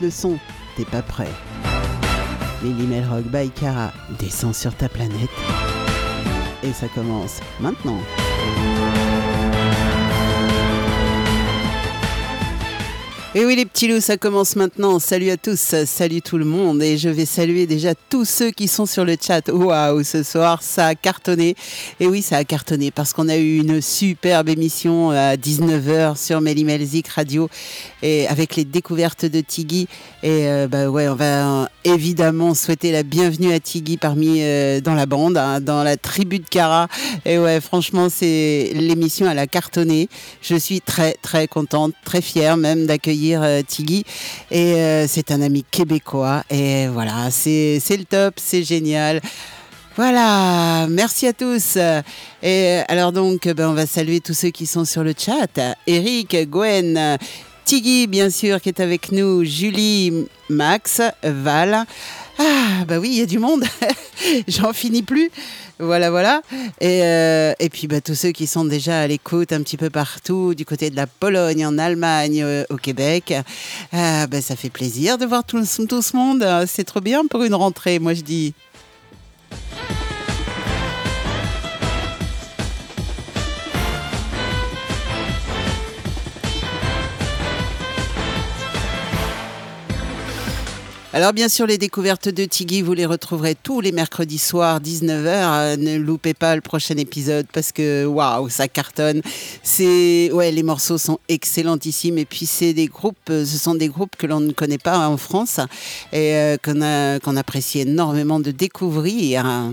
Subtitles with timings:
[0.00, 0.38] le son.
[0.76, 1.30] T'es pas prêt.
[2.62, 5.30] Lily Melrock by Cara descend sur ta planète.
[6.62, 7.98] Et ça commence maintenant.
[13.38, 14.98] Et oui les petits loups, ça commence maintenant.
[14.98, 16.82] Salut à tous, salut tout le monde.
[16.82, 19.50] Et je vais saluer déjà tous ceux qui sont sur le chat.
[19.50, 21.54] Waouh, ce soir, ça a cartonné.
[22.00, 26.40] Et oui, ça a cartonné parce qu'on a eu une superbe émission à 19h sur
[26.40, 27.50] Melzik Radio
[28.02, 29.86] et avec les découvertes de Tiggy.
[30.22, 34.94] Et euh, bah ouais, on va évidemment souhaiter la bienvenue à Tiggy parmi euh, dans
[34.94, 36.88] la bande, hein, dans la tribu de Cara.
[37.24, 40.08] Et ouais, franchement, c'est l'émission, elle a cartonné.
[40.42, 43.62] Je suis très très contente, très fière même d'accueillir euh.
[44.50, 46.42] Et euh, c'est un ami québécois.
[46.50, 49.20] Et voilà, c'est le top, c'est génial.
[49.96, 51.78] Voilà, merci à tous.
[52.42, 55.76] Et alors donc, ben, on va saluer tous ceux qui sont sur le chat.
[55.86, 57.18] Eric, Gwen,
[57.66, 61.84] Tiggy, bien sûr, qui est avec nous, Julie, Max, Val.
[62.38, 63.64] Ah, bah oui, il y a du monde.
[64.46, 65.32] J'en finis plus.
[65.80, 66.42] Voilà, voilà.
[66.80, 69.90] Et, euh, et puis bah, tous ceux qui sont déjà à l'écoute un petit peu
[69.90, 73.34] partout, du côté de la Pologne, en Allemagne, euh, au Québec,
[73.92, 76.46] euh, bah, ça fait plaisir de voir tout, tout ce monde.
[76.68, 78.54] C'est trop bien pour une rentrée, moi je dis.
[91.16, 95.24] Alors bien sûr, les découvertes de Tiggy, vous les retrouverez tous les mercredis soirs, 19h.
[95.24, 99.22] Euh, ne loupez pas le prochain épisode parce que waouh, ça cartonne.
[99.62, 103.88] C'est ouais, les morceaux sont excellentissimes et puis c'est des groupes, euh, ce sont des
[103.88, 105.58] groupes que l'on ne connaît pas en France
[106.12, 109.72] et euh, qu'on qu'on apprécie énormément de découvrir.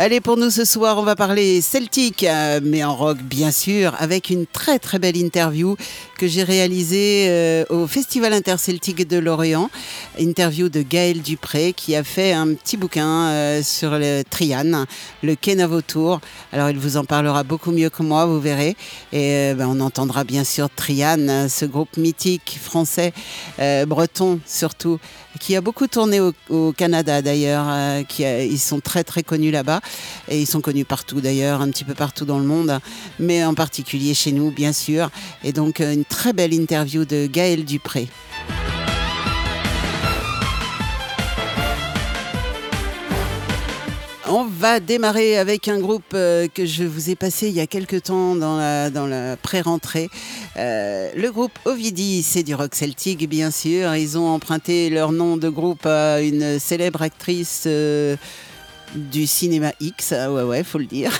[0.00, 3.96] Allez, pour nous ce soir, on va parler celtique, euh, mais en rock bien sûr,
[3.98, 5.76] avec une très très belle interview
[6.16, 9.70] que j'ai réalisée euh, au Festival interceltique de Lorient.
[10.16, 14.84] Interview de Gaël Dupré qui a fait un petit bouquin euh, sur le Trian,
[15.24, 16.20] le Kenavo Tour.
[16.52, 18.76] Alors il vous en parlera beaucoup mieux que moi, vous verrez.
[19.12, 23.12] Et ben, on entendra bien sûr Trian, ce groupe mythique français,
[23.88, 25.00] breton surtout,
[25.40, 27.66] qui a beaucoup tourné au, Canada d'ailleurs,
[28.06, 29.80] qui ils sont très très connus là-bas
[30.28, 32.78] et ils sont connus partout d'ailleurs, un petit peu partout dans le monde,
[33.18, 35.10] mais en particulier chez nous bien sûr.
[35.44, 38.08] Et donc euh, une très belle interview de Gaël Dupré.
[44.30, 47.66] On va démarrer avec un groupe euh, que je vous ai passé il y a
[47.66, 50.10] quelques temps dans la, pré-rentrée.
[50.58, 53.94] Euh, le groupe Ovidi, c'est du rock celtique bien sûr.
[53.94, 57.66] Ils ont emprunté leur nom de groupe à une célèbre actrice.
[58.94, 61.12] Du cinéma X, ouais ouais, faut le dire,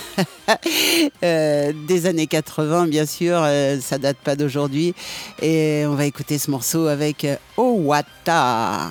[1.21, 3.45] des années 80 bien sûr,
[3.81, 4.93] ça date pas d'aujourd'hui,
[5.41, 8.89] et on va écouter ce morceau avec Owata.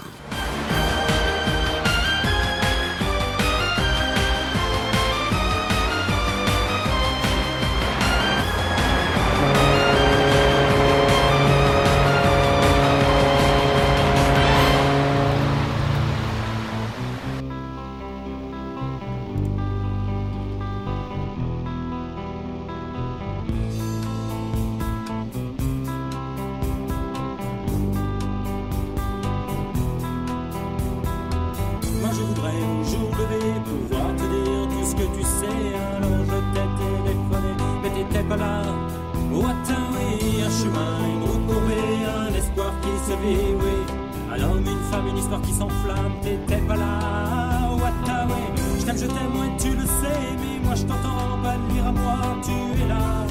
[43.10, 48.34] apercevais, une femme, une histoire qui s'enflamme, t'étais pas là, Wattaway.
[48.78, 51.92] Je t'aime, je t'aime, ouais, tu le sais, mais moi je t'entends pas dire à
[51.92, 52.50] moi, tu
[52.82, 53.26] es là.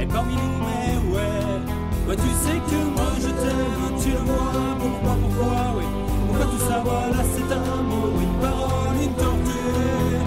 [0.00, 2.08] Et parmi nous, mais ouais.
[2.08, 5.84] Ouais, tu sais que moi je t'aime, tu le vois, pourquoi, pourquoi, oui.
[6.26, 10.23] Pourquoi tout ça, voilà, c'est un mot, une parole, une tortue.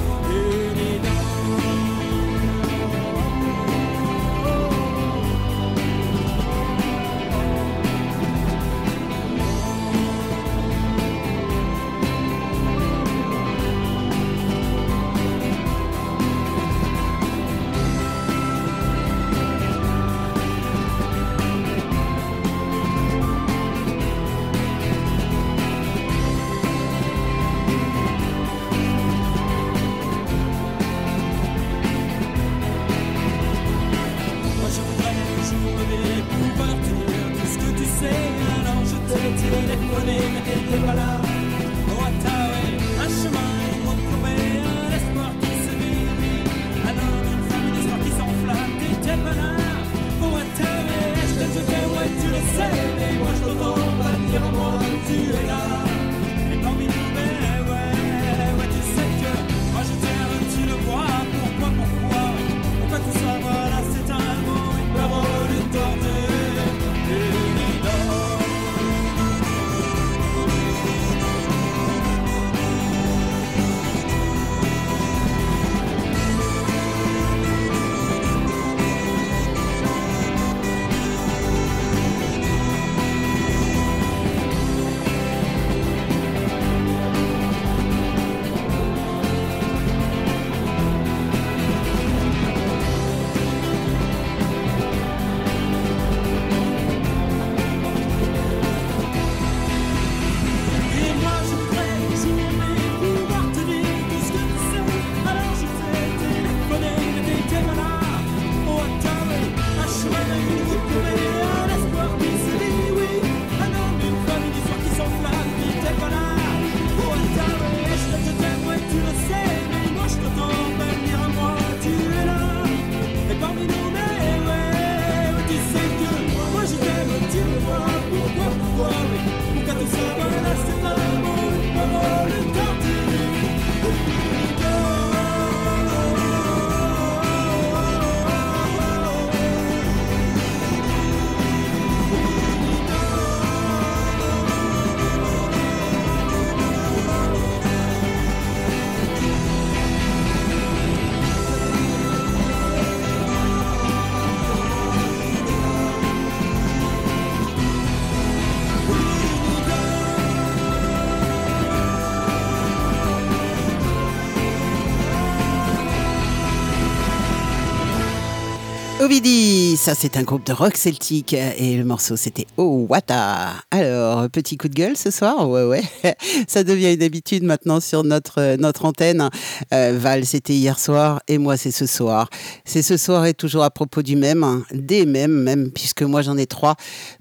[169.08, 173.54] Ovidi, ça c'est un groupe de rock celtique et le morceau c'était Oh Wata.
[173.72, 175.82] Alors, petit coup de gueule ce soir Ouais, ouais.
[176.50, 179.30] Ça devient une habitude maintenant sur notre, notre antenne.
[179.74, 182.30] Euh, Val, c'était hier soir et moi c'est ce soir.
[182.66, 184.64] C'est ce soir et toujours à propos du même, hein.
[184.74, 186.76] des mêmes même, puisque moi j'en ai trois.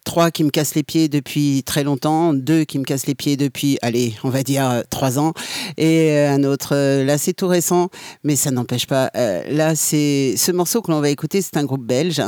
[0.06, 3.36] Trois qui me cassent les pieds depuis très longtemps, deux qui me cassent les pieds
[3.36, 5.34] depuis, allez, on va dire euh, trois ans,
[5.76, 7.90] et euh, un autre, là c'est tout récent,
[8.24, 9.10] mais ça n'empêche pas.
[9.14, 12.22] là, c'est ce morceau que l'on va écouter, c'est un groupe belge.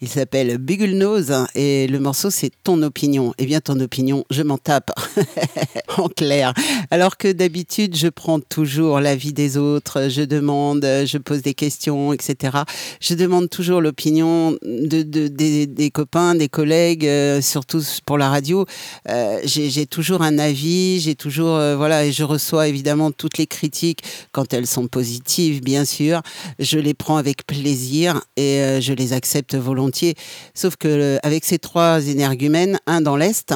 [0.00, 3.34] Il s'appelle Bugle Nose et le morceau c'est Ton opinion.
[3.38, 4.92] Eh bien, ton opinion, je m'en tape.
[5.98, 6.54] en clair.
[6.90, 12.12] Alors que d'habitude, je prends toujours l'avis des autres, je demande, je pose des questions,
[12.12, 12.58] etc.
[13.00, 18.66] Je demande toujours l'opinion de, des, copains, des collègues, euh, surtout pour la radio.
[19.08, 23.46] Euh, j'ai toujours un avis, j'ai toujours, euh, voilà, et je reçois évidemment toutes les
[23.46, 26.22] critiques quand elles sont positives, bien sûr.
[26.58, 30.14] Je les prends avec plaisir et je les accepte volontiers.
[30.54, 33.54] Sauf que avec ces trois énergumènes, un dans l'Est,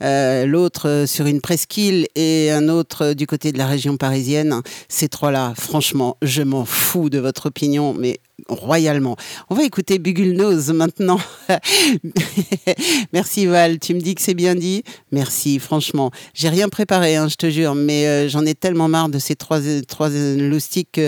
[0.00, 5.54] l'autre sur une presqu'île et un autre du côté de la région parisienne, ces trois-là,
[5.56, 9.16] franchement, je m'en fous de votre opinion, mais royalement.
[9.50, 11.18] On va écouter Bugle Nose maintenant.
[13.12, 14.82] Merci Val, tu me dis que c'est bien dit.
[15.12, 16.10] Merci, franchement.
[16.34, 19.36] J'ai rien préparé, hein, je te jure, mais euh, j'en ai tellement marre de ces
[19.36, 21.00] trois, trois loustiques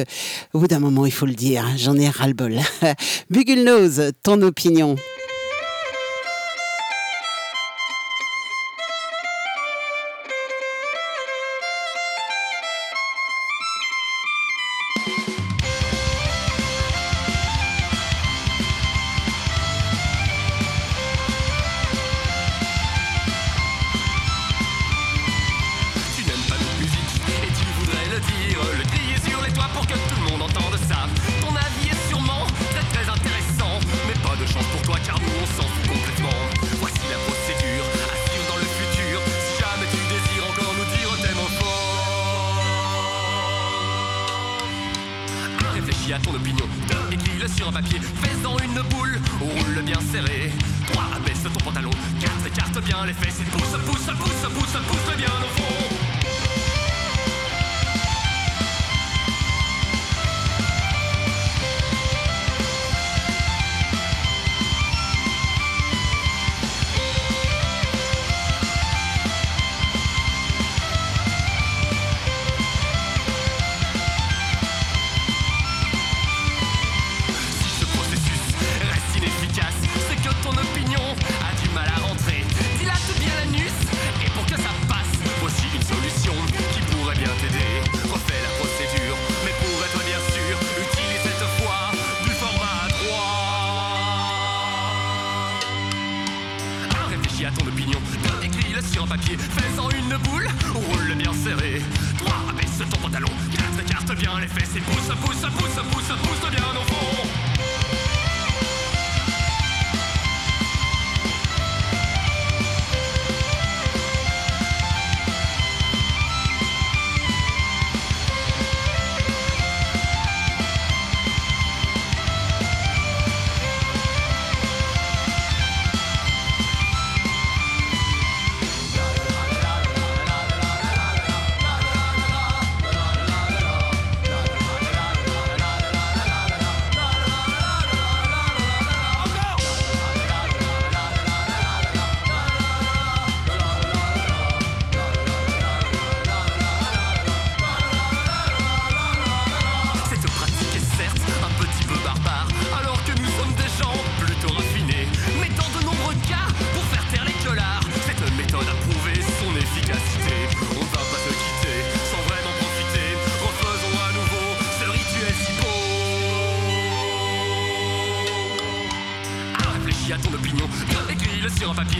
[0.53, 2.59] qu'au bout d'un moment, il faut le dire, j'en ai ras-le-bol.
[3.31, 4.97] Bugle Nose, ton opinion.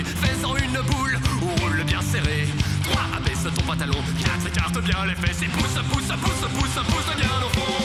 [0.05, 2.49] Fais-en une boule ou roule bien serré.
[2.85, 3.99] 3, abaisse ton pantalon.
[4.25, 7.78] 4, écarte bien les fesses et pousse, pousse, pousse, pousse, pousse bien au fond.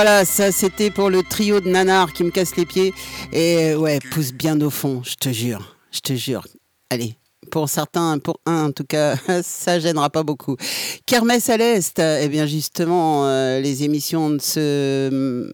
[0.00, 2.94] Voilà, ça c'était pour le trio de nanars qui me casse les pieds.
[3.32, 5.76] Et ouais, pousse bien au fond, je te jure.
[5.90, 6.46] Je te jure.
[6.88, 7.16] Allez,
[7.50, 10.56] pour certains, pour un en tout cas, ça gênera pas beaucoup.
[11.04, 15.52] Kermesse à l'Est, eh bien justement, euh, les émissions de ce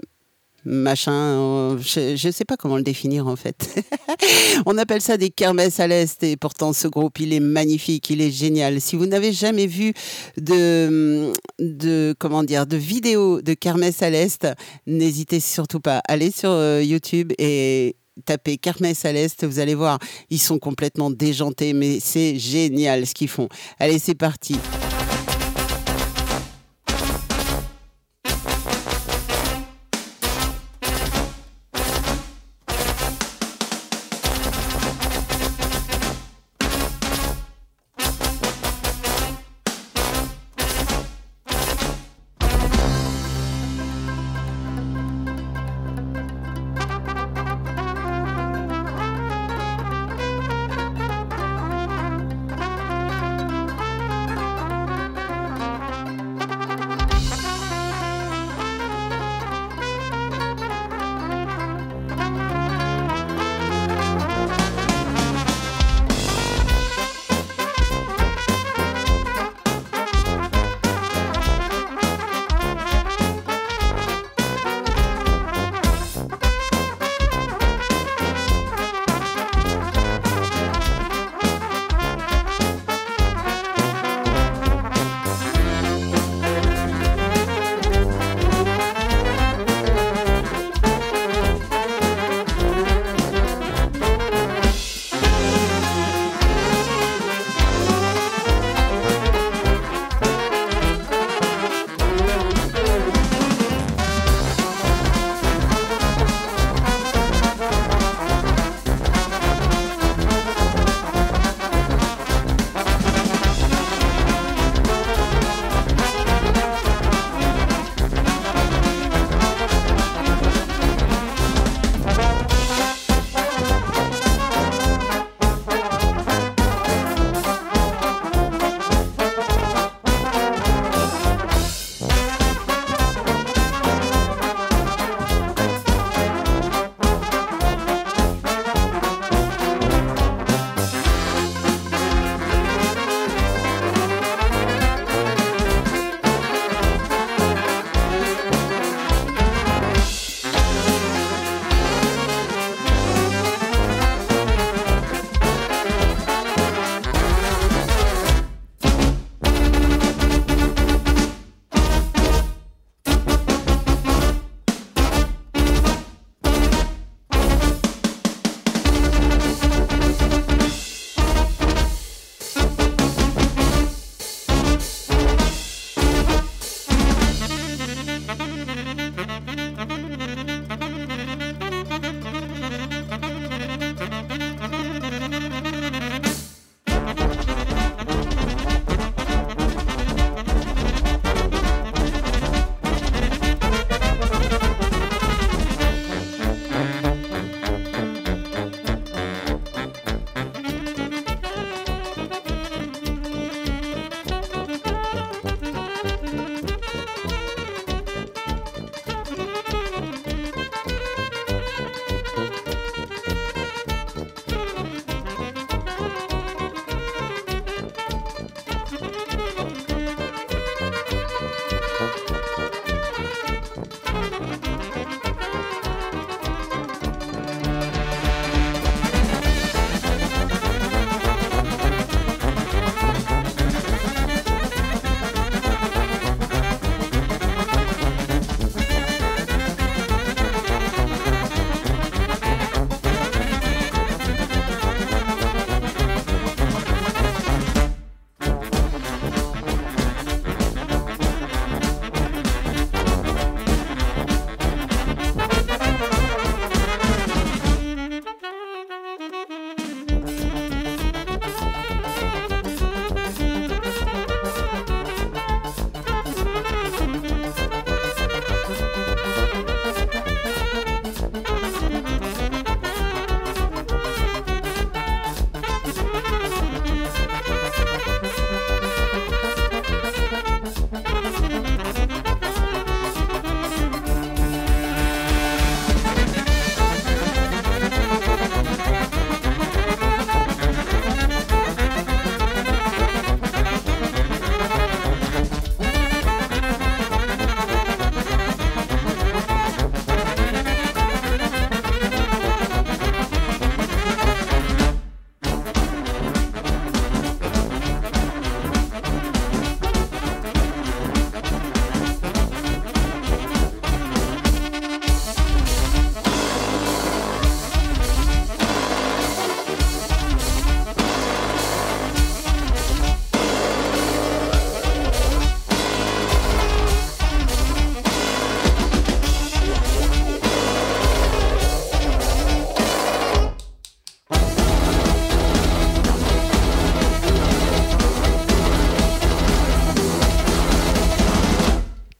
[0.64, 3.84] machin, je ne sais pas comment le définir en fait.
[4.66, 8.20] On appelle ça des kermesses à l'Est et pourtant ce groupe il est magnifique, il
[8.20, 8.80] est génial.
[8.80, 9.92] Si vous n'avez jamais vu
[10.36, 14.46] de, de, comment dire, de vidéos de kermesse à l'Est,
[14.86, 16.00] n'hésitez surtout pas.
[16.08, 19.98] Allez sur euh, YouTube et tapez Kermesse à l'Est, vous allez voir,
[20.30, 23.48] ils sont complètement déjantés, mais c'est génial ce qu'ils font.
[23.78, 24.56] Allez, c'est parti.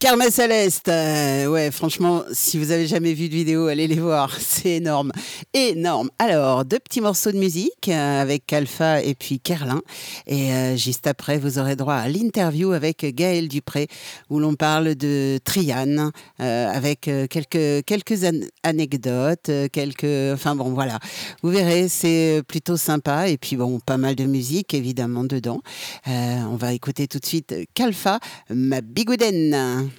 [0.05, 4.37] Karma Céleste, euh, ouais, franchement, si vous avez jamais vu de vidéo, allez les voir,
[4.39, 5.13] c'est énorme,
[5.55, 6.11] énorme.
[6.19, 9.83] Alors, deux petits morceaux de musique euh, avec Alpha et puis Kerlin,
[10.29, 13.89] et euh, juste après, vous aurez droit à l'interview avec Gaël Dupré,
[14.31, 18.21] où l'on parle de Triane, avec quelques quelques
[18.63, 21.01] anecdotes, quelques, enfin bon, voilà,
[21.43, 25.63] vous verrez, c'est plutôt sympa, et puis bon, pas mal de musique évidemment dedans.
[26.07, 29.91] on va écouter tout de suite Kalfa, ma bigoudaine.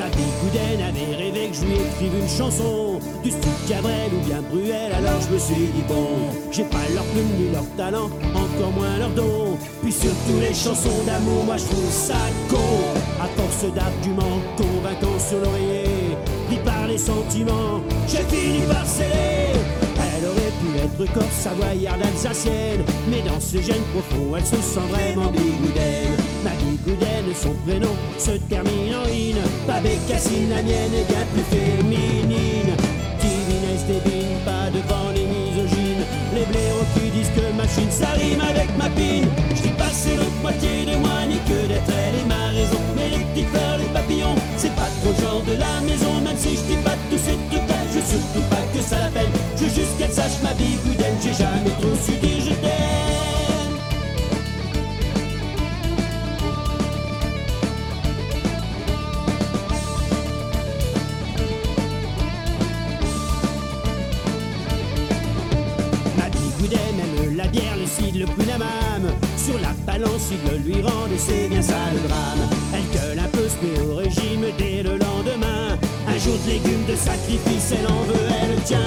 [0.00, 2.98] Ma bigoudaine avait rêvé que je lui écrive une chanson.
[3.22, 6.08] Du style Cabrel ou bien Bruel Alors je me suis dit bon
[6.50, 9.58] J'ai pas leur plume ni leur talent Encore moins leur don.
[9.82, 12.16] Puis surtout les chansons d'amour Moi je trouve ça
[12.48, 12.56] con.
[13.20, 19.52] À force d'arguments convaincants sur l'oreiller Pris par les sentiments J'ai fini par sceller.
[20.16, 24.88] Elle aurait pu être corse, savoyarde, alsacienne Mais dans ce gène profond Elle se sent
[24.88, 26.16] vraiment bigoudaine
[26.84, 29.36] Bigoudaine, son prénom se termine en in.
[29.66, 32.72] Pas bécassine, la mienne est bien plus féminine.
[33.20, 36.04] Divine Estébine, pas devant les misogynes.
[36.34, 39.28] Les blaireaux qui disent que ma chine, ça rime avec ma pine.
[39.56, 42.80] Je dis pas c'est l'autre moitié de moi, ni que d'être elle et ma raison.
[42.96, 46.12] Mais les petites fleurs, les papillons, c'est pas trop le genre de la maison.
[46.24, 49.28] Même si je dis pas tous ces trucs-là, je surtout pas que ça l'appelle.
[49.56, 52.39] Je veux juste qu'elle sache ma bigoudaine, j'ai jamais trop su dire
[70.00, 70.32] balance,
[70.64, 72.42] lui rend et c'est bien ça le drame
[72.74, 75.76] Elle gueule un peu, se met au régime dès le lendemain.
[76.08, 78.78] Un jour de légumes, de sacrifice, elle en veut, elle tient.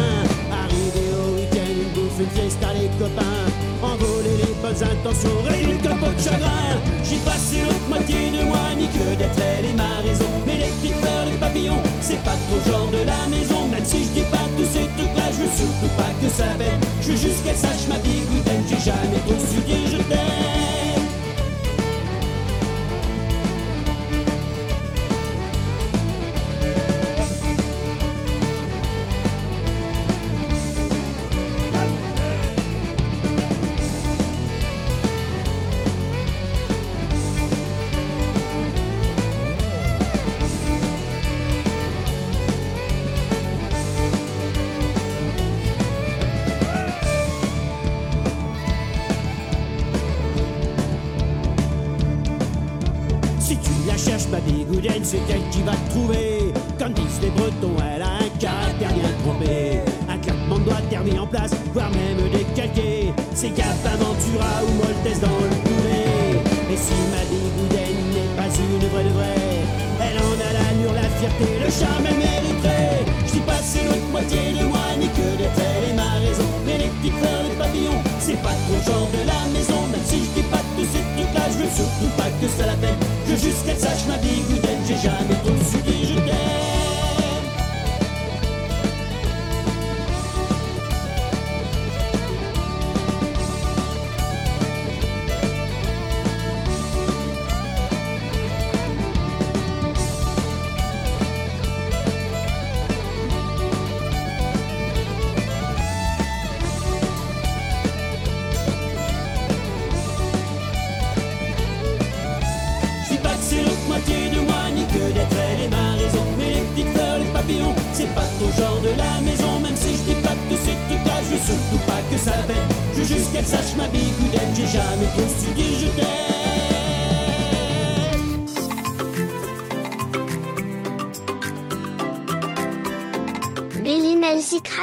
[0.52, 3.46] Arrivé au week-end, une bouffe, une fiesta, les copains.
[3.82, 6.82] Envoler les bonnes intentions, réduire comme pot de chagrin.
[7.04, 10.32] J'y passe l'autre moitié de moi, ni que d'être elle et ma raison.
[10.48, 13.68] Mais les petites fleurs, les papillons, c'est pas trop genre de la maison.
[13.70, 16.80] Même si je dis pas tous ces trucs-là, je veux surtout pas que ça l'appelle
[17.02, 20.93] Je veux juste qu'elle sache ma bigoudaine, j'ai jamais trop su dire je t'aime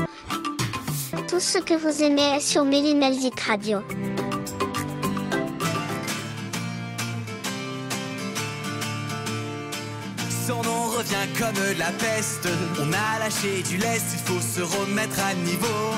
[1.28, 3.80] Tout ce que vous aimez sur Mélimelzik Radio.
[11.38, 12.48] Comme la peste.
[12.80, 15.94] On a lâché du lest, il faut se remettre à niveau.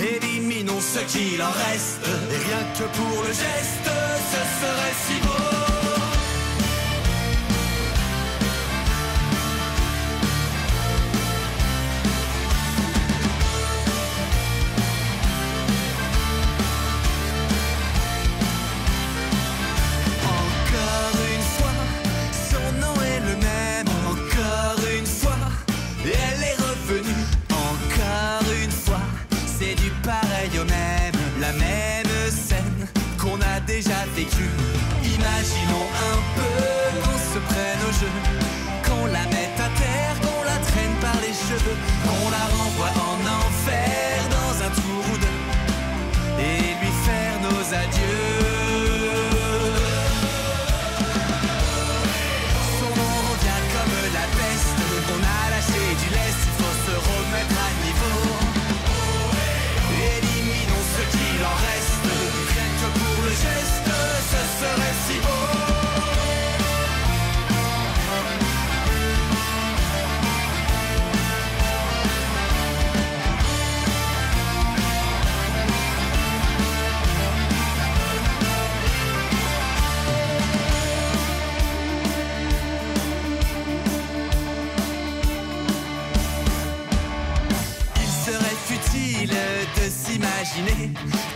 [0.00, 2.06] Éliminons ce qu'il en reste.
[2.32, 3.90] Et rien que pour le geste,
[4.32, 5.47] ce serait si beau.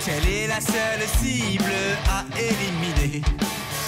[0.05, 1.73] Quelle est la seule cible
[2.09, 3.23] à éliminer.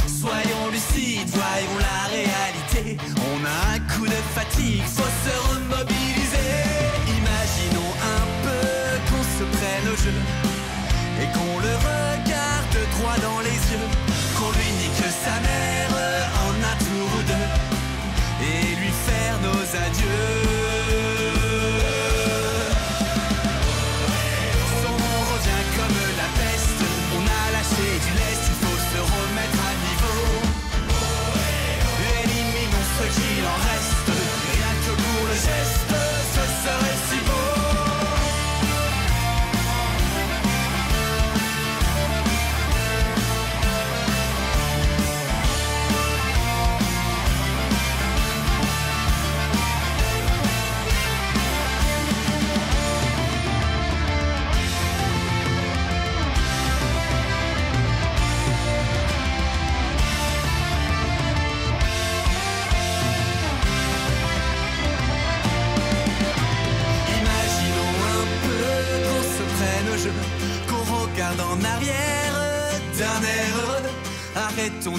[0.07, 2.97] Soyons lucides, voyons la réalité.
[3.17, 6.53] On a un coup de fatigue, faut se remobiliser.
[7.19, 8.65] Imaginons un peu
[9.09, 10.19] qu'on se prenne au jeu
[11.21, 13.89] et qu'on le regarde droit dans les yeux.
[14.39, 14.75] Qu'on lui
[15.25, 15.74] sa mère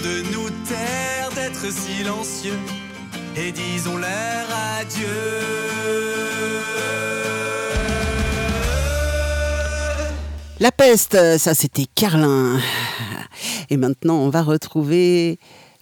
[0.05, 2.59] de nous taire, d'être silencieux
[3.35, 4.47] et disons leur
[4.79, 5.05] adieu.
[10.59, 12.59] La peste, ça c'était Carlin.
[13.69, 15.39] Et maintenant, on va retrouver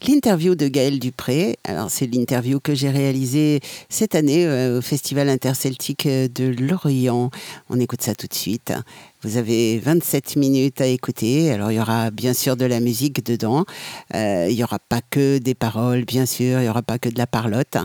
[0.08, 1.58] l'interview de Gaël Dupré.
[1.64, 7.30] Alors, c'est l'interview que j'ai réalisée cette année euh, au Festival interceltique de Lorient.
[7.70, 8.74] On écoute ça tout de suite.
[9.22, 11.52] Vous avez 27 minutes à écouter.
[11.52, 13.66] Alors, il y aura bien sûr de la musique dedans.
[14.14, 16.60] Euh, il n'y aura pas que des paroles, bien sûr.
[16.60, 17.78] Il n'y aura pas que de la parlotte.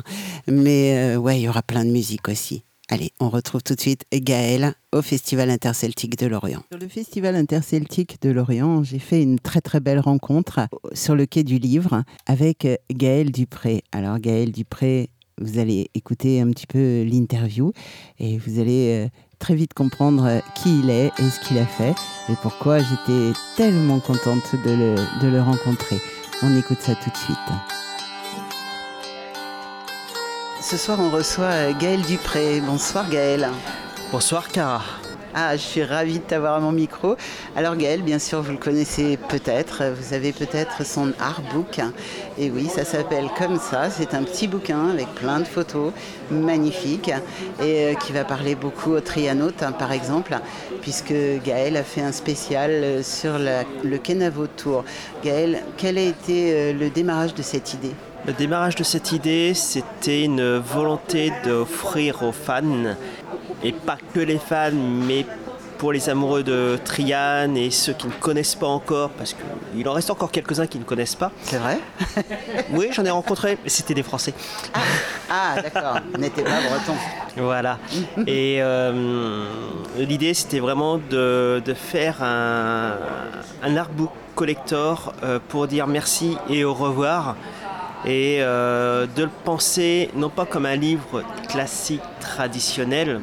[0.47, 2.63] Mais euh, ouais, il y aura plein de musique aussi.
[2.91, 6.63] Allez, on retrouve tout de suite Gaël au Festival interceltique de Lorient.
[6.73, 10.61] Sur le Festival interceltique de Lorient, j'ai fait une très très belle rencontre
[10.95, 13.83] sur le quai du livre avec Gaël Dupré.
[13.93, 17.73] Alors Gaël Dupré, vous allez écouter un petit peu l'interview
[18.19, 21.95] et vous allez euh, très vite comprendre qui il est et ce qu'il a fait
[22.31, 25.99] et pourquoi j'étais tellement contente de le, de le rencontrer.
[26.43, 27.37] On écoute ça tout de suite.
[30.71, 32.61] Ce soir, on reçoit Gaël Dupré.
[32.61, 33.49] Bonsoir Gaël.
[34.13, 34.83] Bonsoir Cara.
[35.35, 37.17] Ah, je suis ravie de t'avoir à mon micro.
[37.57, 39.83] Alors Gaël, bien sûr, vous le connaissez peut-être.
[39.99, 41.81] Vous avez peut-être son artbook.
[42.39, 43.89] Et oui, ça s'appelle comme ça.
[43.89, 45.93] C'est un petit bouquin avec plein de photos
[46.31, 47.13] magnifiques
[47.63, 50.37] et euh, qui va parler beaucoup aux trianotes, hein, par exemple,
[50.83, 51.15] puisque
[51.47, 54.85] Gaël a fait un spécial euh, sur la- le Kenavo Tour.
[55.25, 57.95] Gaël, quel a été euh, le démarrage de cette idée?
[58.27, 62.95] Le démarrage de cette idée, c'était une volonté d'offrir aux fans,
[63.63, 65.25] et pas que les fans, mais
[65.79, 69.35] pour les amoureux de Trian et ceux qui ne connaissent pas encore, parce
[69.73, 71.31] qu'il en reste encore quelques-uns qui ne connaissent pas.
[71.43, 71.79] C'est vrai?
[72.73, 74.35] Oui, j'en ai rencontré, mais c'était des Français.
[75.31, 75.99] Ah, d'accord.
[76.19, 76.95] N'était pas breton.
[77.37, 77.79] Voilà.
[78.27, 79.47] Et euh,
[79.97, 82.95] l'idée, c'était vraiment de, de faire un,
[83.63, 87.37] un artbook collector euh, pour dire merci et au revoir.
[88.05, 93.21] Et euh, de le penser non pas comme un livre classique traditionnel,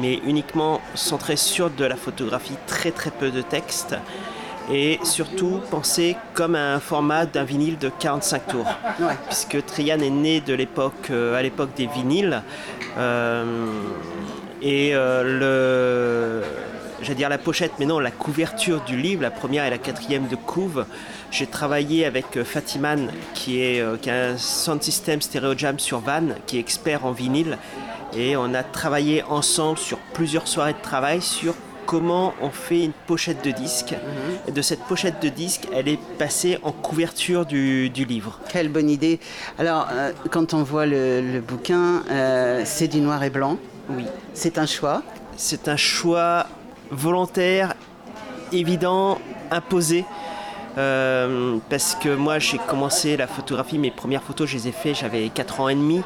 [0.00, 3.96] mais uniquement centré sur de la photographie, très très peu de texte.
[4.72, 8.66] Et surtout penser comme un format d'un vinyle de 45 tours
[8.98, 9.14] Ouais.
[9.26, 12.42] puisque Trian est né de l'époque, euh, à l'époque des vinyles.
[12.96, 13.44] Euh,
[14.62, 16.42] et le,
[17.02, 20.26] j'allais dire la pochette, mais non, la couverture du livre, la première et la quatrième
[20.26, 20.86] de couve.
[21.34, 25.80] J'ai travaillé avec euh, Fatiman, qui, est, euh, qui a un sound system stéréo jam
[25.80, 27.58] sur Van, qui est expert en vinyle.
[28.16, 32.92] Et on a travaillé ensemble sur plusieurs soirées de travail sur comment on fait une
[33.08, 33.96] pochette de disque.
[34.46, 38.38] Et de cette pochette de disque, elle est passée en couverture du, du livre.
[38.48, 39.18] Quelle bonne idée.
[39.58, 43.58] Alors, euh, quand on voit le, le bouquin, euh, c'est du noir et blanc.
[43.90, 44.04] Oui.
[44.34, 45.02] C'est un choix.
[45.36, 46.46] C'est un choix
[46.92, 47.74] volontaire,
[48.52, 49.18] évident,
[49.50, 50.04] imposé.
[50.76, 54.96] Euh, parce que moi j'ai commencé la photographie, mes premières photos je les ai faites,
[54.96, 56.02] j'avais 4 ans et demi.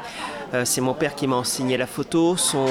[0.53, 2.35] Euh, c'est mon père qui m'a enseigné la photo.
[2.37, 2.65] Son...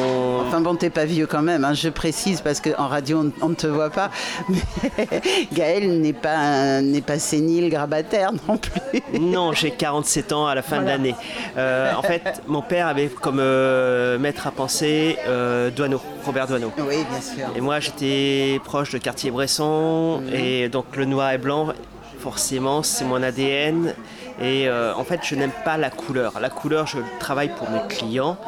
[0.47, 3.55] Enfin bon, t'es pas vieux quand même, hein, je précise parce qu'en radio on, ne
[3.55, 4.11] te voit pas.
[4.49, 5.21] Mais
[5.53, 9.03] Gaël n'est pas, n'est pas sénile, grabataire non plus.
[9.21, 11.15] Non, j'ai 47 ans à la fin de l'année.
[11.57, 15.71] Euh, en fait, mon père avait comme euh, maître à penser euh,
[16.25, 16.73] Robert Doineau.
[16.79, 17.49] Oui, bien sûr.
[17.57, 21.69] Et moi, j'étais proche de Cartier-Bresson, et donc le noir et blanc,
[22.19, 23.95] forcément, c'est mon ADN.
[24.41, 26.39] Et euh, en fait, je n'aime pas la couleur.
[26.41, 28.39] La couleur, je travaille pour mes clients,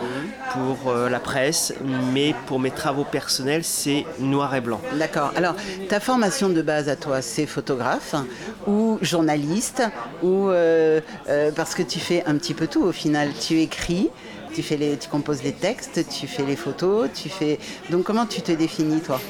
[0.52, 1.74] pour euh, la presse,
[2.12, 4.80] mais pour mes travaux personnels, c'est noir et blanc.
[4.94, 5.32] D'accord.
[5.34, 5.54] Alors,
[5.88, 8.14] ta formation de base à toi, c'est photographe
[8.68, 9.82] ou journaliste
[10.22, 11.00] ou euh,
[11.56, 13.30] parce que tu fais un petit peu tout au final.
[13.40, 14.10] Tu écris,
[14.54, 17.58] tu fais les, tu composes les textes, tu fais les photos, tu fais.
[17.90, 19.20] Donc, comment tu te définis toi?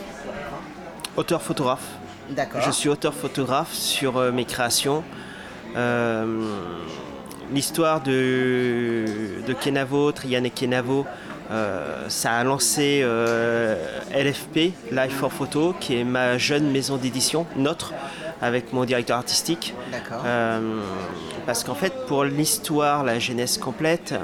[1.16, 1.86] Auteur-photographe.
[2.28, 2.60] D'accord.
[2.60, 5.02] Je suis auteur-photographe sur euh, mes créations.
[5.76, 6.26] Euh,
[7.52, 9.04] L'histoire de,
[9.44, 11.04] de Kenavo, Trian et Kenavo,
[11.50, 13.74] euh, ça a lancé euh,
[14.14, 17.92] LFP, Life for Photo, qui est ma jeune maison d'édition, notre,
[18.40, 19.74] avec mon directeur artistique.
[19.90, 20.22] D'accord.
[20.24, 20.80] Euh,
[21.44, 24.14] parce qu'en fait, pour l'histoire, la genèse complète,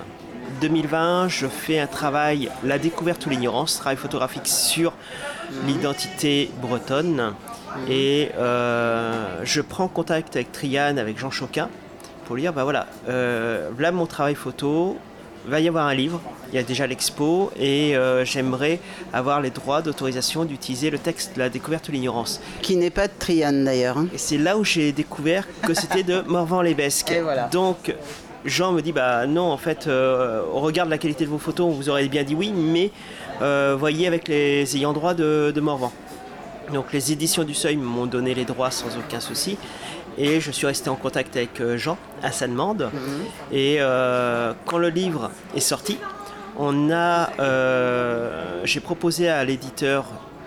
[0.61, 4.93] 2020, je fais un travail, la découverte ou l'ignorance, travail photographique sur
[5.67, 7.35] l'identité bretonne.
[7.89, 11.69] Et euh, je prends contact avec Triane, avec Jean Choquin,
[12.25, 14.97] pour lui dire, bah voilà, euh, mon travail photo,
[15.47, 18.81] va y avoir un livre, il y a déjà l'expo, et euh, j'aimerais
[19.13, 22.41] avoir les droits d'autorisation d'utiliser le texte, la découverte ou l'ignorance.
[22.63, 23.99] Qui n'est pas de Triane d'ailleurs.
[23.99, 24.09] hein.
[24.13, 27.15] Et c'est là où j'ai découvert que c'était de Morvan-les-Besques.
[27.23, 27.49] Voilà.
[27.49, 27.95] Donc,
[28.45, 31.39] Jean me dit bah non, en fait, euh, au regard de la qualité de vos
[31.39, 32.91] photos, vous aurez bien dit oui, mais euh,
[33.41, 35.93] voyez avec les ayants droit de, de Morvan.
[36.73, 39.57] Donc, les éditions du Seuil m'ont donné les droits sans aucun souci.
[40.19, 42.91] Et je suis resté en contact avec euh, Jean à sa demande.
[43.53, 45.99] Et euh, quand le livre est sorti,
[46.59, 50.07] on a, euh, j'ai proposé à l'éditeur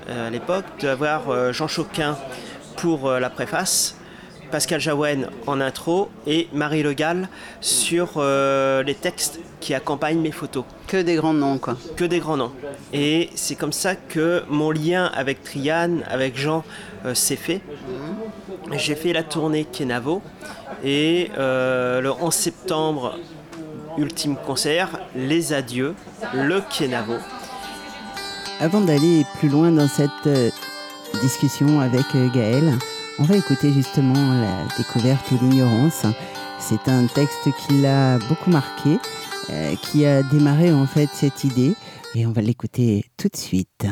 [0.10, 2.18] euh, à l'époque d'avoir euh, Jean Choquin
[2.78, 3.96] pour euh, la préface,
[4.52, 7.30] Pascal Jaouen en intro et Marie Le Gall
[7.62, 10.64] sur euh, les textes qui accompagnent mes photos.
[10.88, 11.78] Que des grands noms quoi.
[11.96, 12.52] Que des grands noms.
[12.94, 16.64] Et c'est comme ça que mon lien avec Triane, avec Jean,
[17.06, 17.62] euh, s'est fait.
[18.74, 20.22] J'ai fait la tournée Kenavo
[20.84, 23.18] et euh, le 11 septembre,
[23.98, 25.96] ultime concert, les adieux,
[26.34, 27.16] le Kenavo.
[28.60, 30.30] Avant d'aller plus loin dans cette
[31.22, 32.74] discussion avec Gaël,
[33.20, 36.06] on va écouter justement la découverte ou l'ignorance.
[36.60, 38.98] C'est un texte qui l'a beaucoup marqué,
[39.50, 41.74] euh, qui a démarré en fait cette idée,
[42.16, 43.86] et on va l'écouter tout de suite.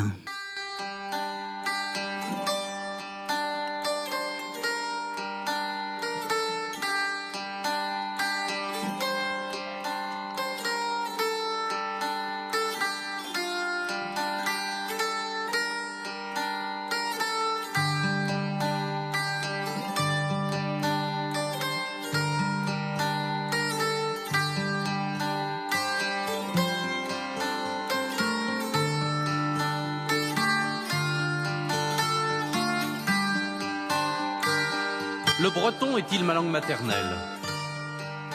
[36.17, 37.15] Est-il ma langue maternelle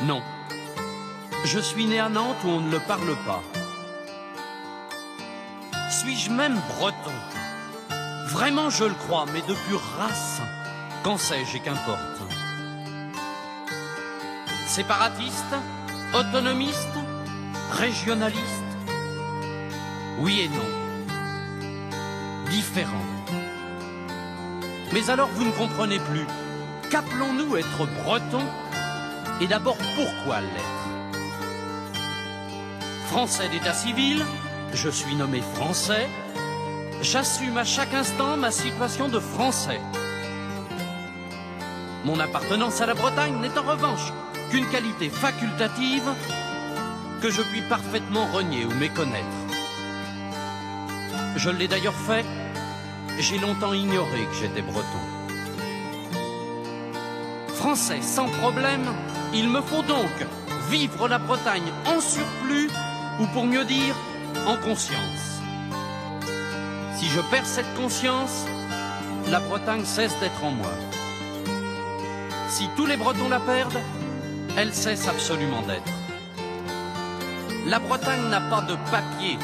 [0.04, 0.22] Non.
[1.44, 3.42] Je suis né à Nantes où on ne le parle pas.
[5.90, 7.12] Suis-je même breton?
[8.28, 10.40] Vraiment, je le crois, mais de pure race.
[11.02, 12.22] Qu'en sais-je et qu'importe?
[14.66, 15.54] Séparatiste
[16.14, 16.98] Autonomiste
[17.72, 18.72] Régionaliste?
[20.18, 20.70] Oui et non.
[22.50, 23.06] Différent.
[24.92, 26.26] Mais alors vous ne comprenez plus.
[26.92, 28.42] Qu'appelons-nous être breton
[29.40, 31.22] Et d'abord, pourquoi l'être?
[33.06, 34.22] Français d'état civil,
[34.74, 36.06] je suis nommé français.
[37.00, 39.80] J'assume à chaque instant ma situation de français.
[42.04, 44.12] Mon appartenance à la Bretagne n'est en revanche
[44.50, 46.10] qu'une qualité facultative
[47.22, 49.38] que je puis parfaitement renier ou méconnaître.
[51.36, 52.26] Je l'ai d'ailleurs fait,
[53.18, 55.11] j'ai longtemps ignoré que j'étais breton.
[57.62, 58.84] Français sans problème,
[59.32, 60.10] il me faut donc
[60.68, 62.68] vivre la Bretagne en surplus,
[63.20, 63.94] ou pour mieux dire,
[64.48, 65.40] en conscience.
[66.96, 68.46] Si je perds cette conscience,
[69.30, 70.72] la Bretagne cesse d'être en moi.
[72.48, 73.80] Si tous les Bretons la perdent,
[74.56, 75.92] elle cesse absolument d'être.
[77.68, 79.38] La Bretagne n'a pas de papier.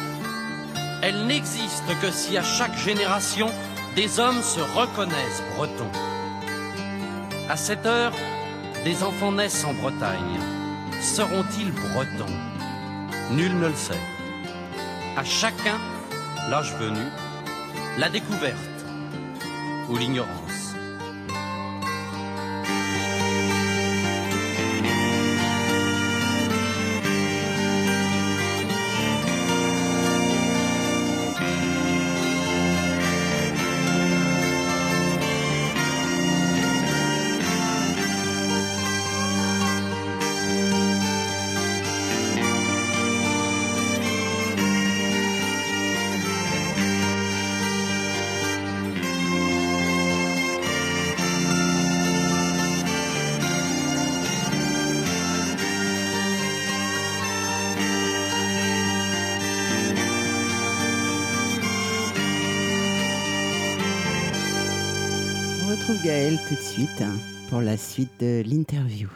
[1.02, 3.48] Elle n'existe que si à chaque génération,
[3.94, 6.17] des hommes se reconnaissent bretons.
[7.48, 8.12] À cette heure,
[8.84, 10.38] des enfants naissent en Bretagne.
[11.00, 12.34] Seront-ils bretons?
[13.30, 13.98] Nul ne le sait.
[15.16, 15.78] À chacun,
[16.50, 17.00] l'âge venu,
[17.96, 18.84] la découverte
[19.88, 20.47] ou l'ignorance.
[66.48, 67.12] Tout de suite hein,
[67.50, 69.08] pour la suite de l'interview.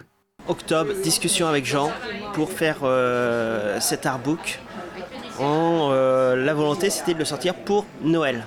[0.49, 1.91] Octobre, discussion avec Jean
[2.35, 4.61] pour faire euh, cet artbook.
[5.39, 8.45] En, euh, la volonté, c'était de le sortir pour Noël.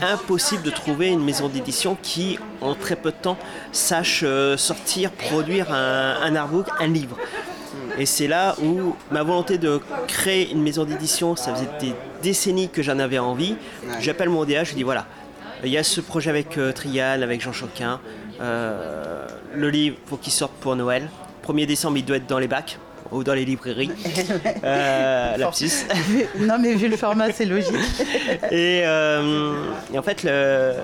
[0.00, 3.36] Impossible de trouver une maison d'édition qui, en très peu de temps,
[3.72, 7.18] sache euh, sortir, produire un, un artbook, un livre.
[7.98, 12.70] Et c'est là où ma volonté de créer une maison d'édition, ça faisait des décennies
[12.70, 13.56] que j'en avais envie.
[14.00, 15.06] J'appelle mon DA, je dis voilà,
[15.64, 18.00] il y a ce projet avec euh, Trial, avec Jean Choquin.
[18.40, 21.08] Euh, le livre, faut qu'il sorte pour Noël.
[21.46, 22.78] 1er décembre, il doit être dans les bacs
[23.12, 23.90] ou dans les librairies.
[24.64, 25.70] euh, lapsus.
[26.40, 27.74] non, mais vu le format, c'est logique.
[28.50, 29.52] et, euh,
[29.92, 30.74] et en fait, le-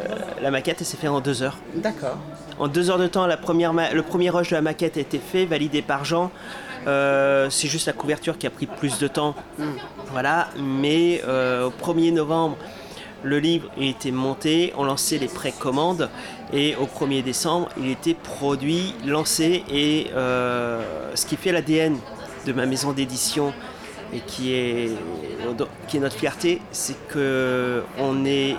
[0.43, 1.57] la maquette, elle s'est faite en deux heures.
[1.75, 2.19] D'accord.
[2.59, 5.19] En deux heures de temps, la première le premier rush de la maquette a été
[5.19, 6.31] fait, validé par Jean.
[6.87, 9.35] Euh, c'est juste la couverture qui a pris plus de temps.
[10.13, 12.57] Voilà, mais au 1er novembre,
[13.23, 16.09] le livre été monté, on lançait les précommandes
[16.53, 20.83] et au 1er décembre, il était produit, lancé et euh,
[21.15, 21.97] ce qui fait l'ADN
[22.47, 23.53] de ma maison d'édition
[24.13, 24.91] et qui est,
[25.89, 28.57] qui est notre fierté, c'est que on est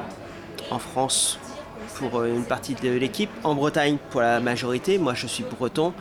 [0.69, 1.39] en France
[1.95, 5.93] pour une partie de l'équipe, en Bretagne pour la majorité, moi je suis breton,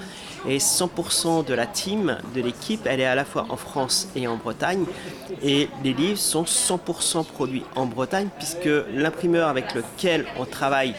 [0.49, 4.27] et 100% de la team, de l'équipe, elle est à la fois en France et
[4.27, 4.85] en Bretagne,
[5.43, 10.95] et les livres sont 100% produits en Bretagne, puisque l'imprimeur avec lequel on travaille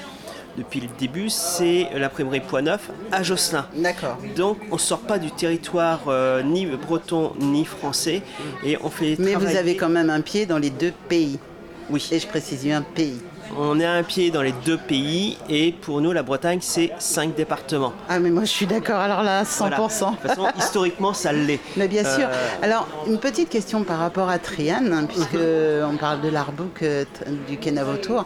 [0.58, 3.66] depuis le début, c'est l'imprimerie Point Neuf à Josselin.
[3.76, 4.18] D'accord.
[4.36, 8.22] Donc on sort pas du territoire euh, ni breton ni français,
[8.64, 11.39] et on fait Mais vous avez quand même un pied dans les deux pays.
[11.89, 12.08] Oui.
[12.12, 13.20] Et je précise un pays.
[13.58, 17.36] On a un pied dans les deux pays et pour nous la Bretagne c'est cinq
[17.36, 17.93] départements.
[18.08, 19.58] Ah, mais moi je suis d'accord, alors là, 100%.
[19.58, 19.78] Voilà.
[19.78, 21.60] De toute façon historiquement ça l'est.
[21.76, 22.28] Mais bien sûr.
[22.28, 26.82] Euh, Alors, une petite question par rapport à Trian, hein, puisque on parle de l'artbook
[26.84, 27.04] euh,
[27.47, 28.26] du Kenavo Tour.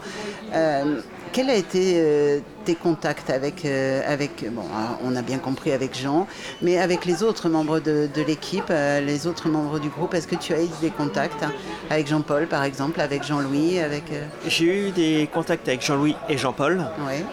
[0.54, 1.00] Euh,
[1.32, 5.96] quel a été tes contacts avec, euh, avec, bon, hein, on a bien compris avec
[5.96, 6.26] Jean,
[6.60, 10.26] mais avec les autres membres de, de l'équipe, euh, les autres membres du groupe, est-ce
[10.26, 11.52] que tu as eu des contacts hein,
[11.90, 14.04] avec Jean-Paul par exemple, avec Jean-Louis, avec...
[14.12, 16.84] euh, J'ai eu des contacts avec Jean-Louis et Jean-Paul.
[17.06, 17.24] ouais.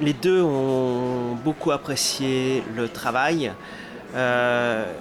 [0.00, 3.50] Les deux ont beaucoup apprécié le travail.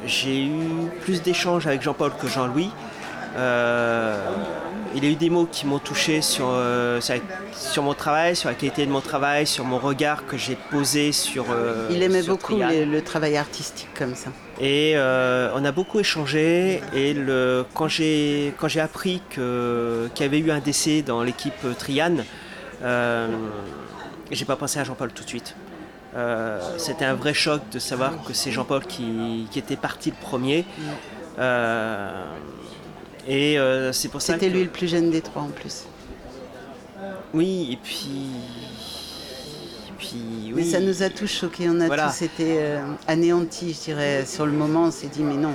[0.07, 2.71] J'ai eu plus d'échanges avec Jean-Paul que Jean-Louis.
[3.37, 4.19] Euh,
[4.95, 7.15] il y a eu des mots qui m'ont touché sur, euh, sur,
[7.53, 11.11] sur mon travail, sur la qualité de mon travail, sur mon regard que j'ai posé
[11.11, 11.45] sur.
[11.51, 14.31] euh, Il aimait sur beaucoup les- le travail artistique comme ça.
[14.59, 16.81] Et euh, on a beaucoup échangé.
[16.93, 19.43] Et le, quand j'ai appris qu'il
[20.19, 22.15] y avait eu un décès dans l'équipe Trian,
[22.81, 23.27] euh,
[24.31, 25.55] j'ai pas pensé à Jean-Paul tout de suite.
[26.77, 30.65] C'était un vrai choc de savoir que c'est Jean-Paul qui, qui était parti le premier.
[33.27, 35.83] Et euh, c'est pour ça C'était que- lui le plus jeune des trois en plus.
[37.33, 38.09] Oui, et puis.
[39.89, 40.17] et puis
[40.55, 40.71] Mais oui.
[40.71, 42.07] ça nous a tous choqués, on a Voilà.
[42.09, 44.25] tous été euh, anéantis, je dirais.
[44.25, 45.53] Sur le moment, on s'est dit, mais non,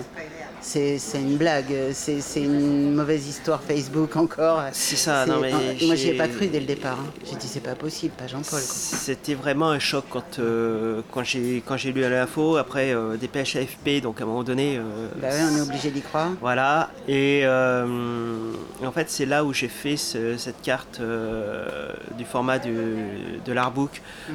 [0.62, 4.62] c'est une blague, c'est une mauvaise histoire Facebook encore.
[4.72, 5.50] C'est ça, non, mais
[5.84, 6.98] Moi, j'y ai pas cru dès le départ.
[7.00, 7.10] hein.
[7.28, 8.60] J'ai dit, c'est pas possible, pas Jean-Paul.
[8.60, 12.56] C'était vraiment un choc quand, euh, quand j'ai quand j'ai lu l'info.
[12.56, 14.76] Après, euh, dépêche AFP, donc à un moment donné.
[14.78, 14.82] euh,
[15.20, 16.30] Bah ouais, on est obligé d'y croire.
[16.40, 17.86] Voilà, et euh,
[18.84, 23.52] en fait, c'est là où j'ai fait ce- cette carte euh, du format du- de
[23.52, 24.00] l'artbook.
[24.28, 24.34] Hmm.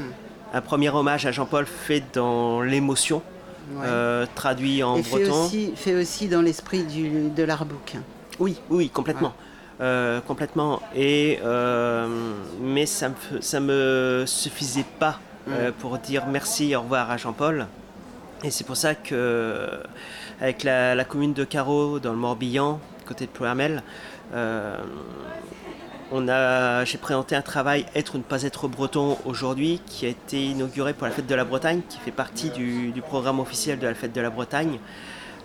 [0.54, 3.22] Un premier hommage à Jean-Paul fait dans l'émotion,
[3.70, 3.86] Ouais.
[3.86, 5.46] euh, traduit en Et fait breton.
[5.46, 7.96] aussi, fait aussi dans l'esprit de l'artbook.
[8.40, 9.34] Oui, oui, complètement.
[9.82, 10.82] Euh, complètement.
[10.96, 12.08] Et, euh,
[12.62, 17.68] mais ça me, ça me suffisait pas euh, pour dire merci, au revoir à Jean-Paul.
[18.44, 19.68] Et c'est pour ça que,
[20.40, 23.84] avec la, la commune de Carreau, dans le Morbihan, côté de Ploermel,
[24.34, 24.78] euh,
[26.12, 30.10] on a, j'ai présenté un travail Être ou ne pas être breton aujourd'hui qui a
[30.10, 33.80] été inauguré pour la fête de la Bretagne, qui fait partie du, du programme officiel
[33.80, 34.80] de la fête de la Bretagne,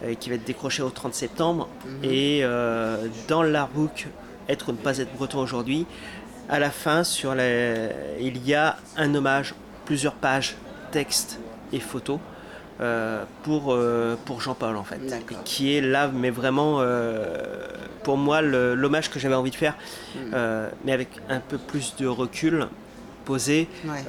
[0.05, 1.69] euh, qui va être décroché au 30 septembre.
[2.03, 4.09] Et euh, dans l'artbook
[4.49, 5.87] Être ou ne pas être breton aujourd'hui,
[6.49, 7.89] à la fin, sur les,
[8.21, 9.55] il y a un hommage,
[9.85, 10.57] plusieurs pages,
[10.91, 11.39] texte
[11.73, 12.19] et photos.
[12.83, 15.01] Euh, pour, euh, pour Jean-Paul en fait,
[15.45, 17.25] qui est là, mais vraiment euh,
[18.03, 19.75] pour moi l'hommage que j'avais envie de faire,
[20.35, 22.67] euh, mais avec un peu plus de recul,
[23.25, 23.69] posé.
[23.85, 24.03] Ouais.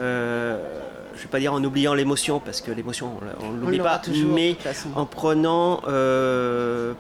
[1.16, 3.12] je vais pas dire en oubliant l'émotion parce que l'émotion
[3.42, 4.58] on, on l'oublie pas, toujours, mais
[4.96, 5.82] en prenant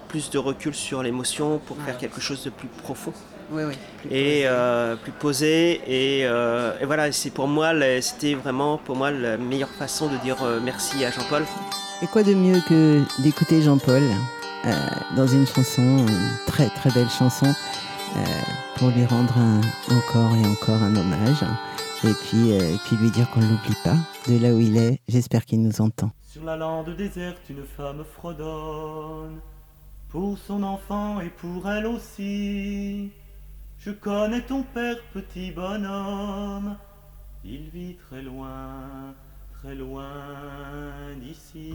[0.07, 1.83] plus de recul sur l'émotion pour Ouais.
[1.85, 3.13] faire quelque chose de plus profond
[3.53, 3.75] Oui, oui.
[4.01, 8.95] plus et euh, plus posé et, euh, et voilà c'est pour moi c'était vraiment pour
[8.95, 11.43] moi la meilleure façon de dire euh, merci à Jean-Paul
[12.01, 14.01] Et quoi de mieux que d'écouter Jean-Paul
[14.65, 14.71] euh,
[15.15, 17.45] dans une chanson, une très très belle chanson,
[18.15, 18.19] euh,
[18.77, 19.61] pour lui rendre un-
[19.93, 21.43] encore et encore un hommage.
[22.05, 23.97] et puis, euh, et puis lui dire qu'on ne l'oublie pas.
[24.29, 26.11] De là où il est, j'espère qu'il nous entend.
[26.31, 29.39] Sur la lande déserte, une femme fredonne
[30.09, 33.11] pour son enfant et pour elle aussi.
[33.85, 36.77] Je connais ton père, petit bonhomme.
[37.43, 39.13] Il vit très loin,
[39.51, 40.05] très loin
[41.19, 41.73] d'ici.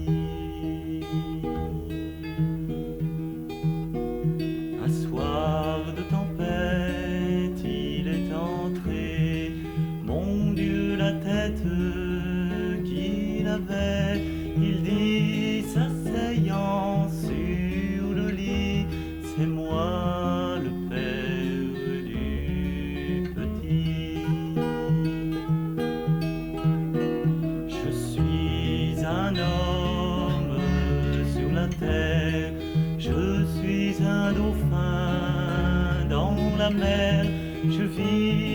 [36.59, 37.25] La mer,
[37.65, 38.48] je vis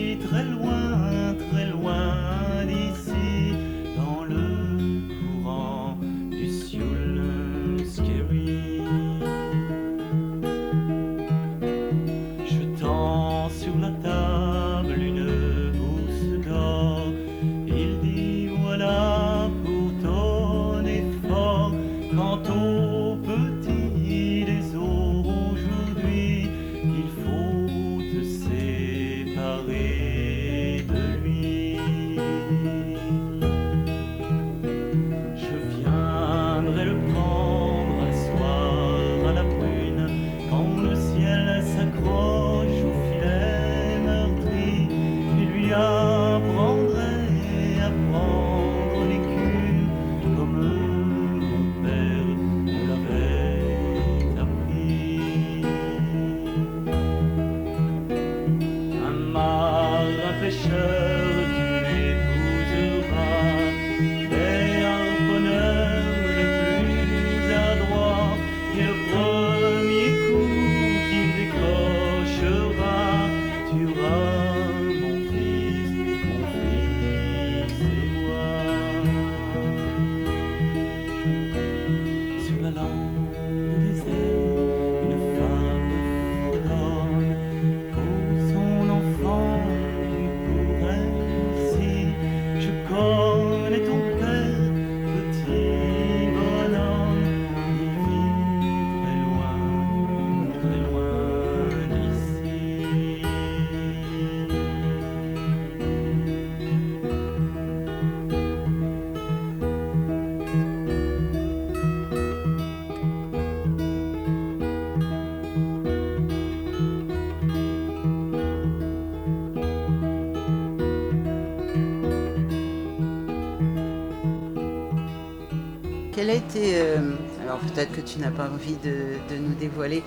[128.13, 130.03] tu n'as pas envie de, de nous dévoiler,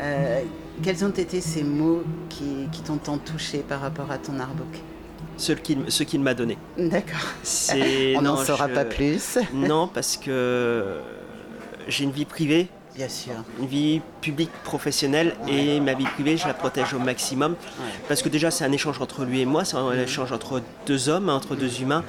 [0.00, 0.40] euh,
[0.82, 4.78] quels ont été ces mots qui, qui t'ont tant touché par rapport à ton artbook
[5.36, 6.56] Ce qu'il ce qu'il m'a donné.
[6.78, 7.18] D'accord.
[8.16, 9.38] On n'en saura je- pas plus.
[9.54, 10.98] Non, parce que
[11.88, 13.32] j'ai une vie privée, Bien sûr.
[13.60, 17.56] une vie publique professionnelle et ma vie privée, je la protège au maximum.
[18.08, 21.08] Parce que déjà, c'est un échange entre lui et moi, c'est un échange entre deux
[21.08, 22.04] hommes, entre deux humains,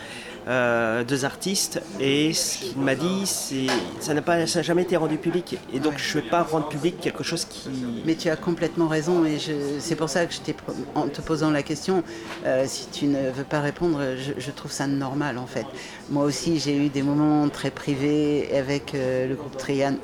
[0.47, 1.81] euh, deux artistes.
[1.99, 3.67] Et ce qu'il m'a dit, c'est
[3.99, 5.57] ça n'a pas, ça n'a jamais été rendu public.
[5.73, 7.69] Et donc, je ne vais pas rendre public quelque chose qui.
[8.05, 9.37] Mais tu as complètement raison et
[9.79, 10.55] c'est pour ça que je t'ai
[10.95, 12.03] en te posant la question,
[12.45, 15.65] euh, si tu ne veux pas répondre, je, trouve ça normal en fait.
[16.09, 19.95] Moi aussi j'ai eu des moments très privés avec euh, le groupe Trian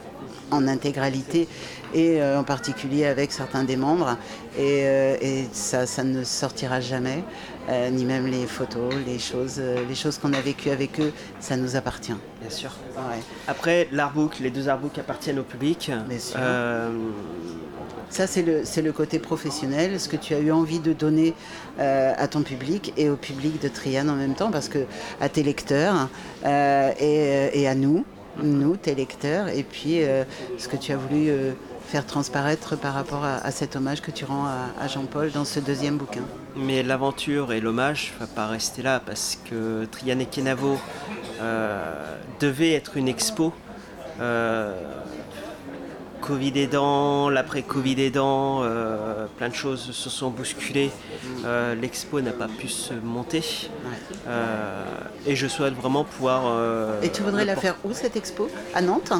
[0.51, 1.47] en intégralité
[1.93, 4.17] et en particulier avec certains des membres
[4.59, 7.23] et, ça ne sortira jamais,
[7.69, 11.11] euh, ni même les photos, les choses, euh, les choses qu'on a vécues avec eux,
[11.39, 12.13] ça nous appartient.
[12.41, 12.71] Bien sûr.
[12.95, 13.19] Ouais.
[13.47, 15.91] Après, l'artbook, les deux artbooks appartiennent au public.
[16.07, 16.37] Bien sûr.
[16.39, 16.89] Euh,
[18.09, 21.33] Ça, c'est le, le côté professionnel, ce que tu as eu envie de donner
[21.79, 24.85] euh, à ton public et au public de Trian en même temps, parce que
[25.19, 26.07] à tes lecteurs
[26.45, 28.05] et, et à nous,
[28.43, 30.01] nous, tes lecteurs, et puis
[30.57, 31.31] ce que tu as voulu
[31.87, 35.45] faire transparaître par rapport à, à cet hommage que tu rends à, à Jean-Paul dans
[35.45, 36.23] ce deuxième bouquin.
[36.55, 40.77] Mais l'aventure et l'hommage ne va pas rester là parce que Trian et Kenavo
[41.41, 43.53] euh, devaient être une expo.
[44.21, 44.73] Euh,
[46.21, 50.89] Covid aidant, l'après-Covid aidant, euh, plein de choses se sont bousculées.
[51.45, 53.43] Euh, L'expo n'a pas pu se monter.
[54.27, 54.83] Euh,
[55.27, 56.41] et je souhaite vraiment pouvoir.
[57.03, 58.49] Et tu voudrais la faire où cette expo?
[58.73, 59.13] À Nantes?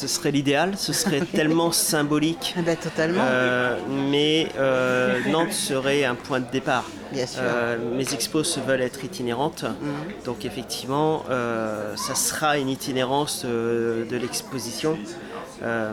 [0.00, 2.54] Ce serait l'idéal, ce serait tellement symbolique.
[2.56, 3.22] Ah bah, totalement.
[3.24, 3.76] Euh,
[4.10, 6.84] mais euh, Nantes serait un point de départ.
[7.12, 7.42] Bien sûr.
[7.44, 10.24] Euh, mes expos se veulent être itinérantes, Mhm.
[10.24, 11.24] donc effectivement,
[11.96, 14.96] ça sera une itinérance de l'exposition.
[15.62, 15.90] Euh,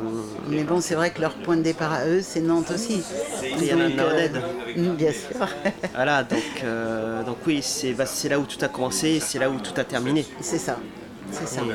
[0.47, 2.97] Mais bon, c'est vrai que leur point de départ à eux, c'est Nantes aussi.
[2.97, 4.30] Donc, euh,
[4.78, 5.47] mm, bien sûr.
[5.93, 9.49] voilà, donc, euh, donc oui, c'est bah, c'est là où tout a commencé, c'est là
[9.49, 10.26] où tout a terminé.
[10.39, 10.78] c'est ça.
[11.32, 11.62] C'est ça.
[11.62, 11.66] Et,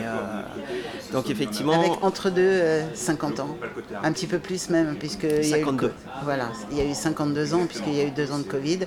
[1.12, 3.56] donc effectivement, Avec entre deux, euh, 50 ans.
[4.02, 5.92] Un petit peu plus même, puisque il y a eu 52.
[6.24, 8.80] voilà, il y a eu 52 ans, puisqu'il y a eu deux ans de Covid,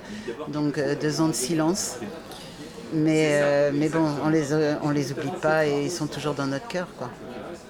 [0.48, 1.96] donc euh, deux ans de silence.
[2.92, 6.34] Mais, euh, mais bon, on les, euh, on les oublie pas et ils sont toujours
[6.34, 7.10] dans notre cœur, quoi.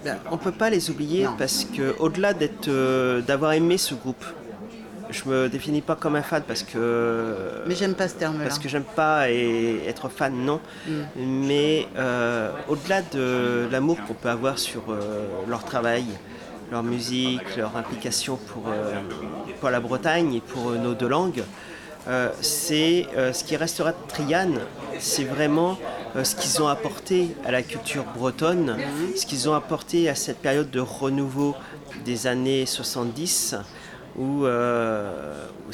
[0.04, 1.30] Ben, on peut pas les oublier Non.
[1.38, 4.24] parce que au-delà d'être, euh, d'avoir aimé ce groupe,
[5.24, 8.44] je me définis pas comme un fan parce que Mais j'aime pas ce terme-là.
[8.44, 10.60] parce que j'aime pas et être fan non,
[11.16, 16.04] mais euh, au-delà de l'amour qu'on peut avoir sur euh, leur travail,
[16.70, 18.94] leur musique, leur implication pour, euh,
[19.60, 21.42] pour la Bretagne et pour euh, nos deux langues,
[22.08, 24.50] euh, c'est euh, ce qui restera de Trian,
[25.00, 25.76] c'est vraiment
[26.14, 28.76] euh, ce qu'ils ont apporté à la culture bretonne,
[29.16, 31.54] ce qu'ils ont apporté à cette période de renouveau
[32.04, 33.56] des années 70
[34.18, 35.72] où, euh, où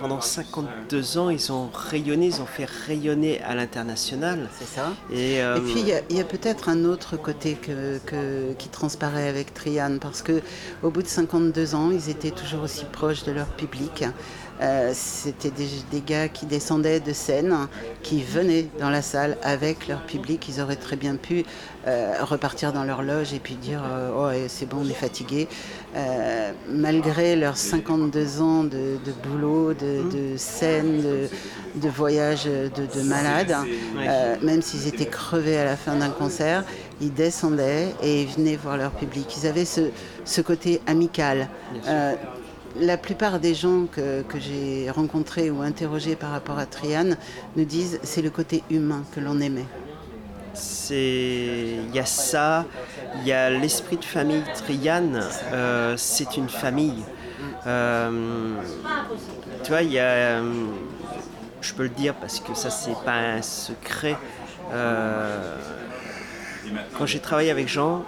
[0.00, 4.48] pendant 52 ans ils ont rayonné, ils ont fait rayonner à l'international.
[4.58, 4.92] C'est ça.
[5.12, 9.28] Et, euh, Et puis il y a, peut-être un autre côté que, que- qui transparaît
[9.28, 10.40] avec Trian, parce que
[10.82, 14.04] au bout de 52 ans, ils étaient toujours aussi proches de leur public.
[14.62, 17.54] Euh, C'était des, des gars qui descendaient de scène,
[18.02, 20.48] qui venaient dans la salle avec leur public.
[20.48, 21.44] Ils auraient très bien pu
[21.86, 24.94] euh, repartir dans leur loge et puis dire euh, oh eh, c'est bon, on est
[24.94, 25.48] fatigué.
[26.68, 31.28] Malgré leurs 52 ans de, de boulot, de, de scène, de,
[31.74, 33.54] de voyage de, de malades,
[33.98, 36.64] euh, même s'ils étaient crevés à la fin d'un concert,
[37.00, 39.26] ils descendaient et ils venaient voir leur public.
[39.42, 39.90] Ils avaient ce,
[40.24, 41.48] ce côté amical.
[41.86, 42.14] Euh,
[42.80, 47.10] la plupart des gens que, que j'ai rencontrés ou interrogés par rapport à Trian
[47.56, 49.66] nous disent c'est le côté humain que l'on aimait.
[50.90, 52.66] il y a ça,
[53.20, 55.20] il y a l'esprit de famille Trian,
[55.52, 57.02] euh, c'est une famille.
[57.66, 58.54] Euh,
[59.62, 60.42] tu vois, il y a, euh,
[61.60, 64.16] je peux le dire parce que ça c'est pas un secret.
[66.96, 68.04] quand j'ai travaillé avec Jean,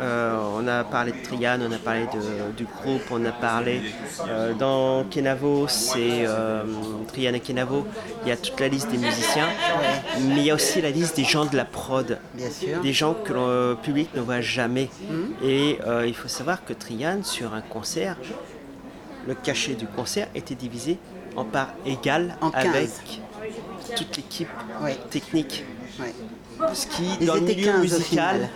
[0.00, 3.80] euh, on a parlé de Trian, on a parlé de- du groupe, on a parlé
[4.28, 6.62] euh, dans Kenavo, c'est euh,
[7.08, 7.86] Trian et Kenavo,
[8.24, 9.48] il y a toute la liste des musiciens,
[10.28, 12.80] mais il y a aussi la liste des gens de la prod, Bien sûr.
[12.80, 14.88] des gens que le public ne voit jamais.
[15.42, 18.16] Et euh, il faut savoir que Trian, sur un concert,
[19.26, 20.98] le cachet du concert était divisé
[21.36, 22.66] en parts égales En 15.
[22.66, 22.90] avec
[23.96, 24.48] toute l'équipe
[25.10, 25.64] technique.
[26.00, 26.14] Ouais.
[26.74, 28.02] Ce qui, Ils dans le milieu 15 au musical,
[28.34, 28.48] final.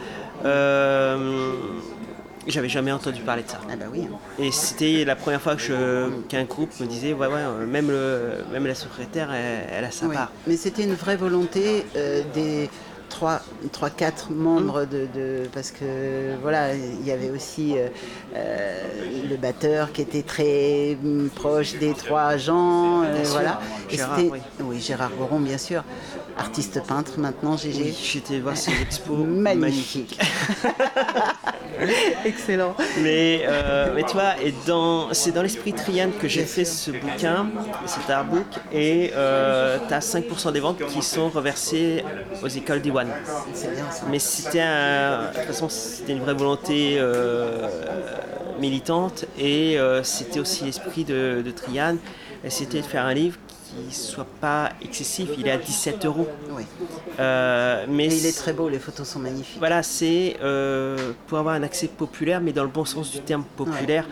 [0.45, 1.53] Euh,
[2.47, 3.59] j'avais jamais entendu parler de ça.
[3.70, 4.07] Ah bah oui.
[4.39, 8.45] Et c'était la première fois que qu'un groupe me disait, ouais, ouais, euh, même, le,
[8.53, 10.14] même la secrétaire, elle, elle a sa Oui.
[10.14, 10.30] part.
[10.47, 12.68] Mais c'était une vraie volonté euh, des
[13.11, 17.87] 3-4 membres de, de- Parce que voilà, il y avait aussi euh,
[18.35, 18.82] euh,
[19.30, 23.30] le batteur qui était très hum, proche des trois sûr.
[23.32, 23.61] voilà.
[23.91, 24.30] Et Gérard, c'était-
[24.64, 24.80] oui.
[24.80, 25.85] Gérard Goron, bien sûr.
[26.37, 27.80] Artiste peintre maintenant, GG.
[27.82, 29.18] Oui, J'étais voir ces expos.
[29.26, 30.18] Magnifique.
[32.24, 32.74] Excellent.
[33.03, 36.91] Mais, euh, mais tu vois, et dans, c'est dans l'esprit Trian que j'ai fait ce
[36.91, 37.47] bouquin,
[37.87, 39.14] cet artbook, et tu
[39.95, 42.05] as 5% des ventes qui sont reversées
[42.43, 43.09] aux écoles d'Iwan.
[44.11, 47.68] Mais c'était un- de toute façon, c'était une vraie volonté euh,
[48.61, 51.97] militante, et euh, c'était aussi l'esprit de, de Trian,
[52.49, 53.37] c'était de faire un livre
[53.89, 56.29] qui soit pas excessif, il est à 17 euros.
[56.51, 56.62] Oui.
[57.20, 59.59] Euh, mais il est très beau, les photos sont magnifiques.
[59.59, 63.45] voilà, c'est euh, pour avoir un accès populaire, mais dans le bon sens du terme
[63.57, 64.07] populaire,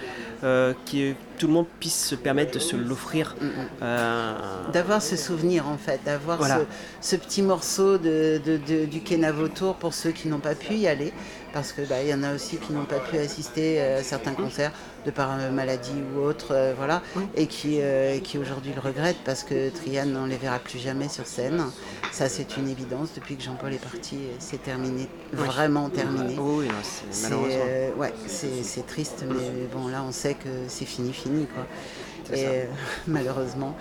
[0.44, 3.34] euh, que tout le monde puisse se permettre de se l'offrir.
[3.82, 4.34] Euh,
[4.72, 6.60] D'avoir ce souvenir en fait, d'avoir Voilà.
[7.00, 10.54] ce, ce petit morceau de, de- de- du Kenavo Tour pour ceux qui n'ont pas
[10.54, 11.12] pu y aller,
[11.53, 14.32] parce que bah, y en a aussi qui n'ont pas pu assister euh, à certains
[14.32, 14.72] concerts
[15.05, 17.03] de par euh, maladie ou autre, euh, voilà,
[17.34, 17.80] et qui,
[18.22, 21.62] qui aujourd'hui le regrettent parce que Trian on les verra plus jamais sur scène.
[22.11, 26.36] Ça c'est une évidence depuis que Jean-Paul est parti, c'est terminé, vraiment terminé.
[26.38, 26.68] oui,
[27.11, 31.66] c'est ouais, c'est triste, mais bon là on sait que c'est fini, fini quoi.
[32.36, 32.46] Et
[33.07, 33.76] malheureusement.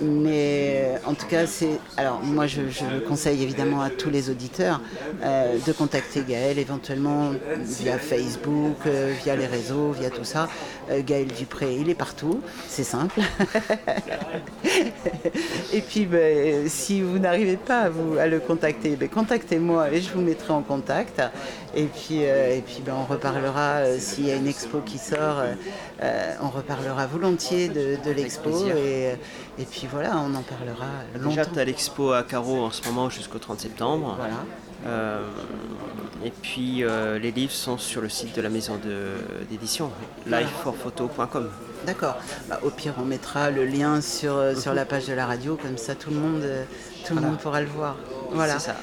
[0.00, 1.78] Mais en tout cas, c'est.
[1.96, 2.60] Alors, moi, je,
[3.06, 4.80] conseille évidemment à tous les auditeurs
[5.22, 10.48] euh, de contacter Gaël éventuellement via Facebook, euh, via les réseaux, via tout ça.
[10.90, 13.20] Euh, Gaël Dupré, il est partout, c'est simple.
[15.72, 20.12] et puis, ben, si vous n'arrivez pas à, vous, le contacter, ben, contactez-moi et je
[20.12, 21.20] vous mettrai en contact.
[21.78, 25.42] Et puis, et puis ben, on reparlera, s'il y a une expo qui sort,
[26.42, 28.66] on reparlera volontiers de, de l'expo.
[28.66, 29.14] Et,
[29.58, 31.28] et puis voilà, on en parlera longtemps.
[31.28, 34.16] Déjà, tu as l'expo à Carreau en ce moment jusqu'au 30 septembre.
[34.18, 34.44] Voilà.
[34.86, 35.22] Euh,
[36.24, 38.78] et puis euh, les livres sont sur le site de la maison
[39.50, 39.90] d'édition,
[40.26, 41.50] liveforphoto.com.
[41.86, 42.16] D'accord.
[42.48, 45.56] Bah, au pire, on mettra le lien sur, euh, sur la page de la radio,
[45.60, 46.44] comme ça tout le monde,
[47.06, 47.96] tout le monde pourra le voir.
[48.30, 48.58] Voilà.
[48.58, 48.76] C'est ça.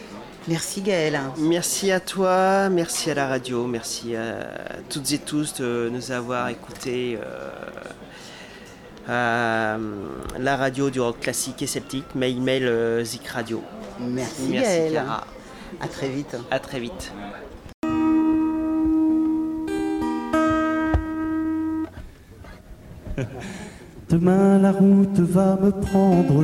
[0.48, 1.20] Merci Gaël.
[1.38, 4.48] Merci à toi, merci à la radio, merci à
[4.90, 7.18] toutes et tous de nous avoir écoutés.
[9.08, 9.78] Euh,
[10.40, 13.62] la radio du rock classique et sceptique, mais email euh, Zik Radio.
[14.00, 14.92] Merci, Merci Gaël.
[14.92, 15.28] Clara.
[15.80, 16.36] À très vite.
[16.50, 17.12] À très vite.
[24.10, 26.44] Demain la route va me prendre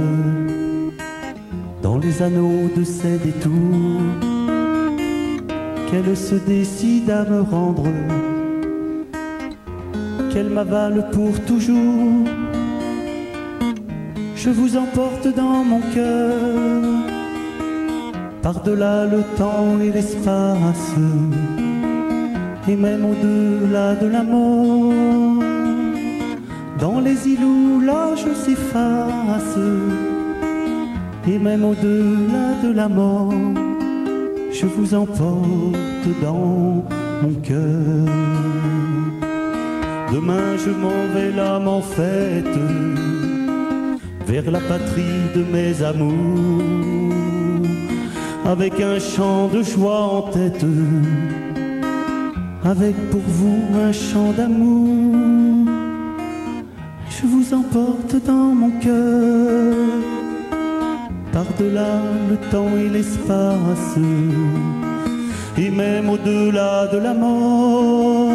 [1.82, 4.02] dans les anneaux de ces détours.
[5.90, 7.88] Qu'elle se décide à me rendre,
[10.32, 12.26] qu'elle m'avale pour toujours.
[14.36, 16.40] Je vous emporte dans mon cœur,
[18.42, 20.96] par-delà le temps et l'espace,
[22.68, 25.44] et même au-delà de la mort.
[26.80, 29.58] Dans les îles où l'âge s'efface,
[31.28, 33.34] et même au-delà de la mort,
[34.52, 36.84] je vous emporte dans
[37.22, 38.08] mon cœur.
[40.14, 42.60] Demain je m'en vais l'âme en fête,
[44.28, 47.14] vers la patrie de mes amours,
[48.46, 50.66] avec un chant de joie en tête,
[52.64, 55.68] avec pour vous un chant d'amour.
[57.10, 59.76] Je vous emporte dans mon cœur,
[61.32, 63.98] par-delà le temps et l'espace,
[65.58, 68.30] et même au-delà de la mort,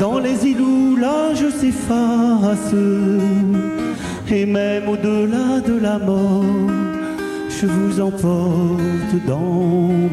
[0.00, 2.74] dans les îles où l'âge s'efface,
[4.30, 6.44] et même au-delà de la mort,
[7.48, 9.38] je vous emporte dans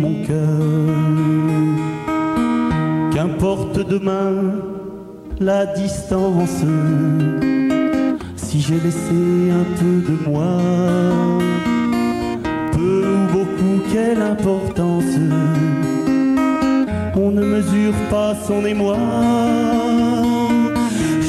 [0.03, 0.91] mon cœur.
[3.14, 4.34] Qu'importe demain
[5.39, 6.64] la distance,
[8.36, 10.47] si j'ai laissé un peu de moi,
[13.91, 15.15] quelle importance,
[17.15, 18.97] on ne mesure pas son émoi.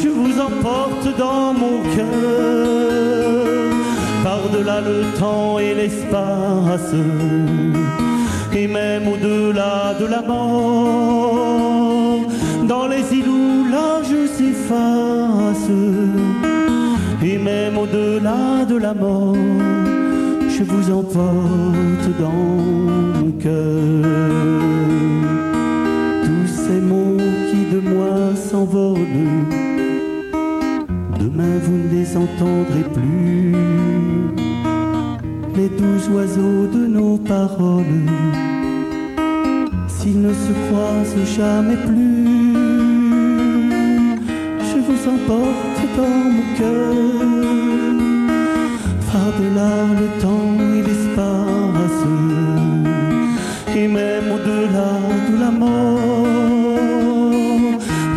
[0.00, 3.46] Je vous emporte dans mon cœur,
[4.22, 6.94] par-delà le temps et l'espace,
[8.54, 12.20] et même au-delà de la mort,
[12.68, 15.70] dans les îles où l'âge s'efface,
[17.24, 19.36] et même au-delà de la mort,
[20.62, 24.04] je vous emporte dans mon cœur.
[26.24, 27.16] Tous ces mots
[27.50, 28.98] qui de moi s'envolent,
[31.18, 33.54] demain vous ne les entendrez plus.
[35.56, 38.08] Les doux oiseaux de nos paroles,
[39.88, 42.54] s'ils ne se croisent jamais plus,
[44.70, 46.92] je vous emporte dans mon cœur,
[49.12, 52.02] par-delà le temps et l'espace,
[53.76, 54.92] et même au-delà
[55.30, 56.26] de la mort,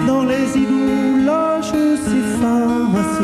[0.07, 1.75] dans les îles où l'âge
[2.05, 3.21] s'efface,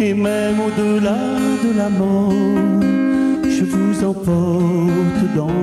[0.00, 1.22] et même au-delà
[1.64, 2.82] de la mort,
[3.56, 5.58] je vous emporte dans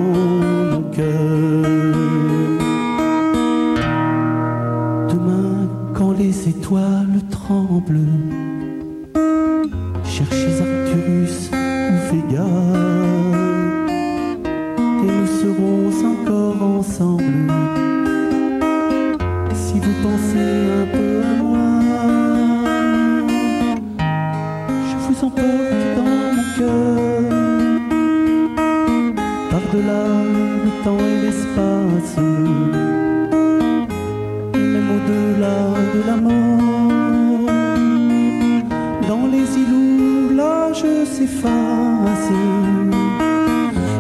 [0.72, 1.98] mon cœur.
[5.12, 8.29] Demain, quand les étoiles tremblent,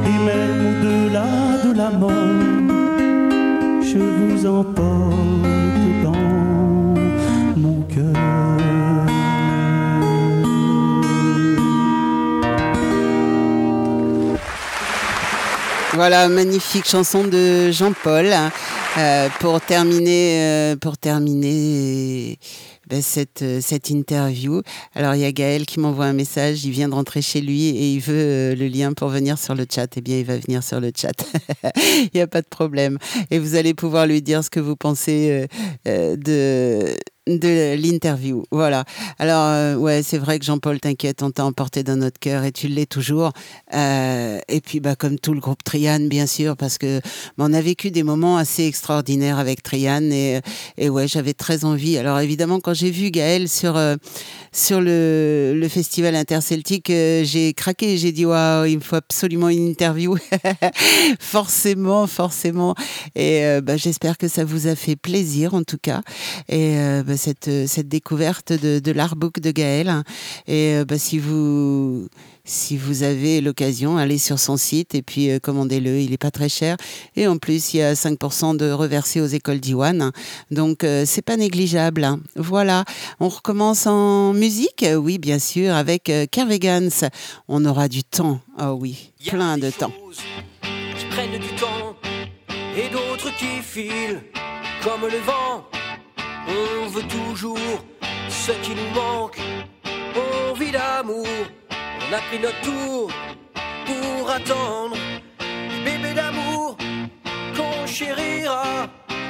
[0.06, 1.30] et même au-delà
[1.66, 2.12] de la mort,
[3.82, 4.86] je vous emporte
[6.04, 6.12] dans
[7.58, 8.14] mon cœur.
[15.94, 18.32] Voilà, magnifique chanson de Jean-Paul.
[18.32, 18.52] Hein,
[18.98, 22.40] euh, pour terminer, euh, pour terminer
[22.90, 24.62] ben, cette, euh, cette interview.
[24.96, 27.68] Alors il y a Gaël qui m'envoie un message, il vient de rentrer chez lui
[27.68, 29.88] et il veut euh, le lien pour venir sur le chat.
[29.96, 31.14] Eh bien, il va venir sur le chat.
[31.86, 32.98] il n'y a pas de problème.
[33.32, 35.48] Et vous allez pouvoir lui dire ce que vous pensez
[35.88, 36.96] euh, de
[37.38, 38.44] de l'interview.
[38.52, 38.86] Voilà.
[39.20, 42.52] Alors, euh, ouais, c'est vrai que Jean-Paul, t'inquiète, on t'a emporté dans notre cœur et
[42.52, 43.32] tu l'es toujours.
[43.74, 47.00] Euh, et puis, bah, comme tout le groupe Trian, bien sûr, parce que
[47.38, 50.40] bah, on a vécu des moments assez extraordinaires avec Trian et,
[50.78, 51.98] et ouais, j'avais très envie.
[51.98, 53.96] Alors, évidemment, quand j'ai vu Gaël sur, euh,
[54.52, 57.98] sur le, le festival interceltique, euh, j'ai craqué.
[57.98, 60.18] J'ai dit, waouh, il me faut absolument une interview.
[61.20, 62.74] forcément, forcément.
[63.16, 66.02] Et bah, j'espère que ça vous a fait plaisir, en tout cas.
[66.48, 66.76] Et
[67.06, 70.04] bah, cette, cette découverte de, de l'artbook de Gaël.
[70.48, 72.10] Et euh, bah, si vous
[72.50, 76.00] si vous avez l'occasion, allez sur son site et puis euh, commandez-le.
[76.00, 76.78] Il n'est pas très cher.
[77.16, 80.12] Et en plus, il y a 5% de reversés aux écoles d'Iwan.
[80.50, 82.08] Donc, euh, c'est pas négligeable.
[82.36, 82.86] Voilà.
[83.20, 84.84] On recommence en musique?
[84.98, 87.10] Oui, bien sûr, avec euh, Kervegans.
[87.48, 88.40] On aura du temps.
[88.58, 89.94] Ah oui, Y a plein des de temps.
[90.98, 91.96] Qui prennent du temps
[92.76, 94.22] et d'autres qui filent
[94.84, 95.66] comme le vent.
[96.50, 97.80] On veut toujours
[98.28, 99.40] ce qui nous manque.
[100.16, 101.28] On vit d'amour.
[101.70, 103.12] On a pris notre tour
[103.86, 104.98] pour attendre
[105.38, 106.76] des bébés d'amour
[107.56, 108.88] qu'on chérira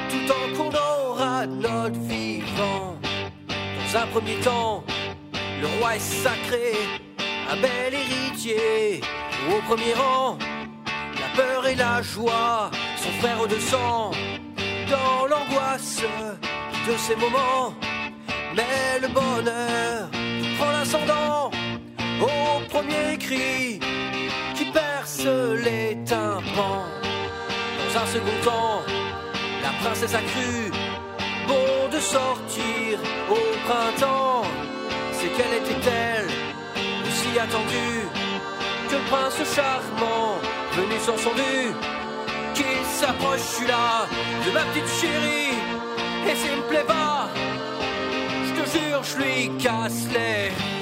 [0.08, 2.96] tout en qu'on aura notre vivant.
[3.48, 4.82] Dans un premier temps,
[5.60, 6.72] le roi est sacré,
[7.50, 9.00] un bel héritier.
[9.50, 10.38] Au premier rang,
[10.86, 14.10] la peur et la joie, son frère de sang.
[14.90, 16.02] Dans l'angoisse
[16.88, 17.74] de ces moments,
[18.54, 20.08] mais le bonheur
[20.58, 21.50] prend l'ascendant
[22.20, 23.80] au premier cri
[24.54, 25.26] qui perce
[25.64, 26.86] les tympans.
[27.78, 28.82] Dans un second temps,
[29.62, 30.70] la princesse a cru
[31.46, 32.98] bon de sortir
[33.30, 34.42] au printemps.
[35.12, 36.28] C'est qu'elle était-elle
[37.06, 38.08] aussi attendue
[38.88, 40.38] que le prince charmant
[40.72, 41.74] venu sans son dû
[42.54, 44.06] qu'il s'approche, là,
[44.44, 45.79] de ma petite chérie.
[46.28, 47.28] Et s'il me plaît pas,
[48.44, 50.79] je te jure, je lui casse les.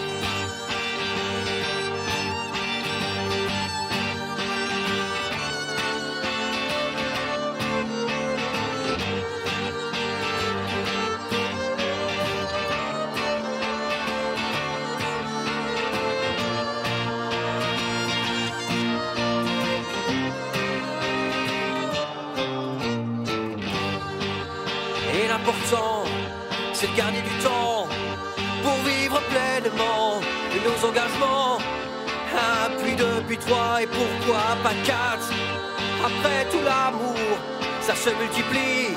[38.09, 38.97] Se multiplie,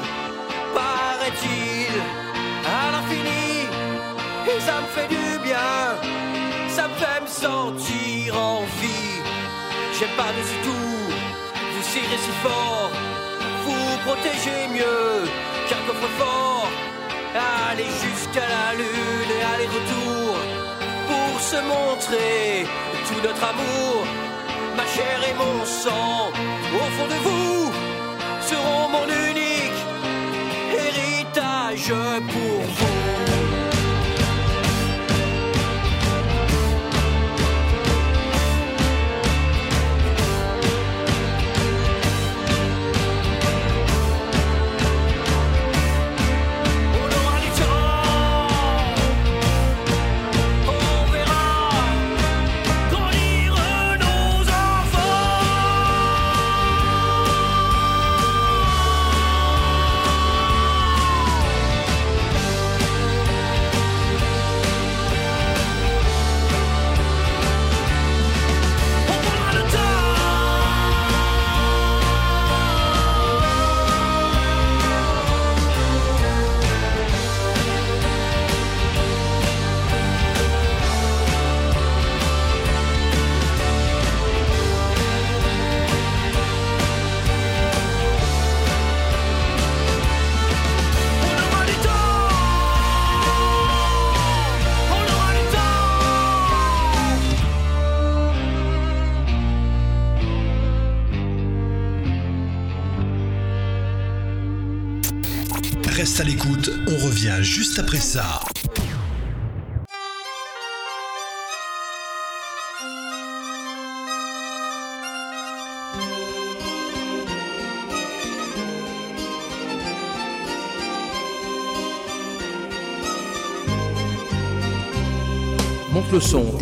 [0.73, 1.93] paraît-il,
[2.77, 3.55] à l'infini.
[4.51, 5.73] Et ça me fait du bien,
[6.69, 9.17] ça me fait me sentir en vie.
[9.97, 11.03] J'aime pas-dessus tout,
[11.73, 12.91] vous serrez si fort,
[13.65, 15.13] vous protégez mieux
[15.67, 16.69] qu'un coffre-fort.
[17.69, 20.35] Allez jusqu'à la lune et aller-retour
[21.09, 22.65] pour se montrer
[23.07, 23.97] tout notre amour.
[24.77, 26.29] Ma chair et mon sang,
[26.79, 27.71] au fond de vous,
[28.89, 29.81] mon unique
[30.77, 31.93] héritage
[32.27, 33.00] pour vous.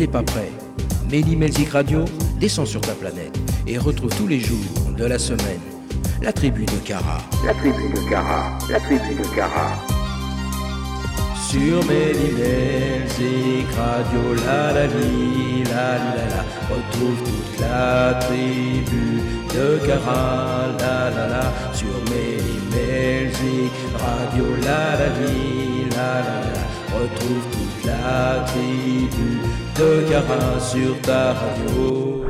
[0.00, 0.50] T'es pas prêt.
[1.10, 2.06] Méli Melzik Radio,
[2.40, 4.56] descend sur ta planète et retrouve tous les jours
[4.96, 5.60] de la semaine
[6.22, 7.18] la tribu de Cara.
[7.44, 9.76] La tribu de Cara, la tribu de Cara.
[11.50, 16.42] Sur Méli Melzik Radio, la la li, la la la,
[16.72, 19.20] retrouve toute la tribu
[19.54, 26.59] de Cara, la la la, sur Méli Melzik Radio, la la li, la la la,
[26.92, 29.40] retrouve toute la tribu
[29.76, 32.24] de Cara sur ta radio.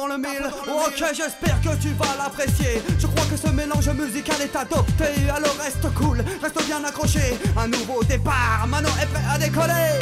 [0.00, 0.46] Dans le mille.
[0.66, 2.82] Ok j'espère que tu vas l'apprécier.
[2.98, 5.04] Je crois que ce mélange musical est adopté.
[5.34, 7.36] Alors reste cool, reste bien accroché.
[7.56, 9.98] Un nouveau départ, Mano est prêt à décoller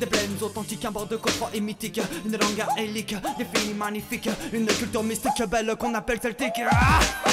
[0.00, 4.30] des plaines authentiques, un bord de coffre et mythique, une langue aélique, des filles magnifiques,
[4.52, 6.60] une culture mystique belle qu'on appelle celtique.
[6.70, 7.27] Ah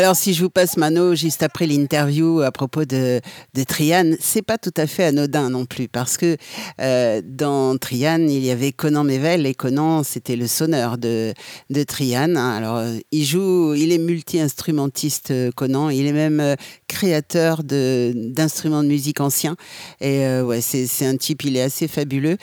[0.00, 3.20] Alors, si je vous passe Mano juste après l'interview à propos de,
[4.20, 6.36] c'est pas tout à fait anodin non plus, parce que
[6.80, 11.34] euh, dans Trian, il y avait Conan Mével, et Conan, c'était le sonneur de,
[11.70, 12.36] de Trian.
[12.36, 12.56] hein.
[12.56, 16.56] Alors, euh, il joue, il est multi-instrumentiste, euh, Conan, il est même
[16.88, 19.56] créateur d'instruments de, musique anciens.
[20.00, 22.36] Et ouais, c'est un type, il est assez fabuleux.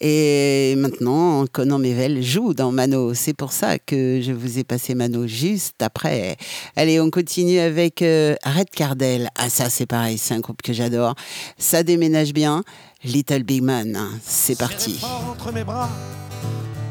[0.00, 3.14] Et maintenant, Conan Mével joue dans Mano.
[3.14, 6.36] C'est pour ça que je vous ai passé Mano juste après.
[6.76, 9.30] Allez, on continue avec euh, Red Cardell.
[9.36, 11.14] Ah, ça, c'est pareil, c'est un groupe que j'adore.
[11.58, 12.64] Ça déménage bien.
[13.04, 13.96] Little Big Man,
[14.26, 14.98] c'est parti.
[14.98, 15.90] fort entre mes bras.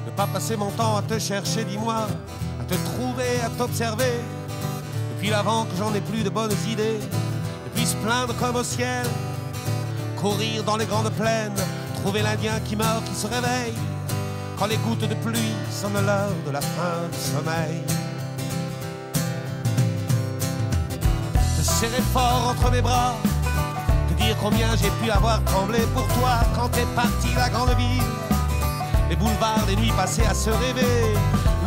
[0.06, 2.08] Ne pas passer mon temps à te chercher, dis-moi,
[2.62, 4.14] à te trouver, à t'observer.
[5.16, 7.00] Depuis l'avant que j'en ai plus de bonnes idées.
[7.66, 9.06] Depuis se plaindre comme au ciel.
[10.22, 11.60] Courir dans les grandes plaines.
[12.04, 13.74] Trouver l'Indien qui meurt, qui se réveille.
[14.58, 17.82] quand les gouttes de pluie sonnent l'heure de la fin du sommeil.
[21.58, 23.16] Te serrer fort entre mes bras,
[24.14, 28.04] dire combien j'ai pu avoir tremblé pour toi quand t'es parti la grande ville.
[29.10, 31.16] Les boulevards, les nuits passées à se rêver,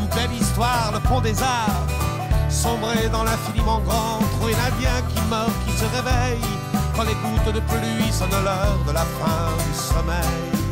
[0.00, 1.86] une belle histoire, le pont des arts.
[2.48, 6.40] Sombrer dans l'infiniment grand, trouver l'Indien qui meurt, qui se réveille,
[6.96, 10.65] quand les gouttes de pluie sonnent l'heure de la fin du sommeil.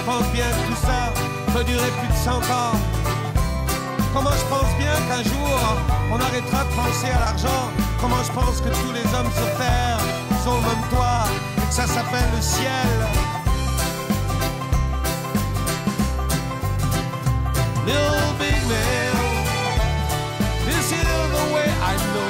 [0.00, 1.12] Je pense bien que tout ça
[1.52, 2.76] peut durer plus de 100 ans.
[4.14, 5.50] Comment je pense bien qu'un jour
[6.12, 7.70] on arrêtera de penser à l'argent?
[8.00, 9.98] Comment je pense que tous les hommes sur terre
[10.44, 11.24] sont comme toi
[11.58, 12.90] et que ça s'appelle le ciel?
[17.86, 19.16] Little big man,
[20.66, 22.29] this is the way I know.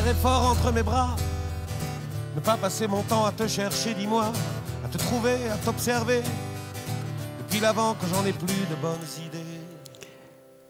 [0.00, 1.16] Serrer fort entre mes bras.
[2.34, 4.32] Ne pas passer mon temps à te chercher, dis-moi,
[4.84, 6.22] à te trouver, à t'observer.
[7.38, 9.38] Depuis l'avant que j'en ai plus de bonnes idées.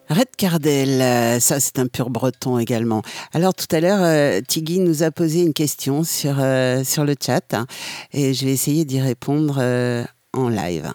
[0.09, 3.03] Red Cardel, euh, ça c'est un pur breton également.
[3.33, 7.15] Alors tout à l'heure, euh, Tigui nous a posé une question sur, euh, sur le
[7.25, 7.67] chat hein,
[8.13, 10.93] et je vais essayer d'y répondre euh, en live.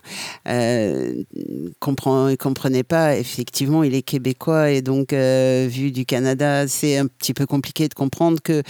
[0.48, 6.98] Euh, il comprenait pas, effectivement, il est québécois et donc euh, vu du Canada, c'est
[6.98, 8.62] un petit peu compliqué de comprendre que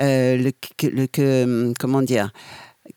[0.00, 2.32] euh, le- que, hum, comment dire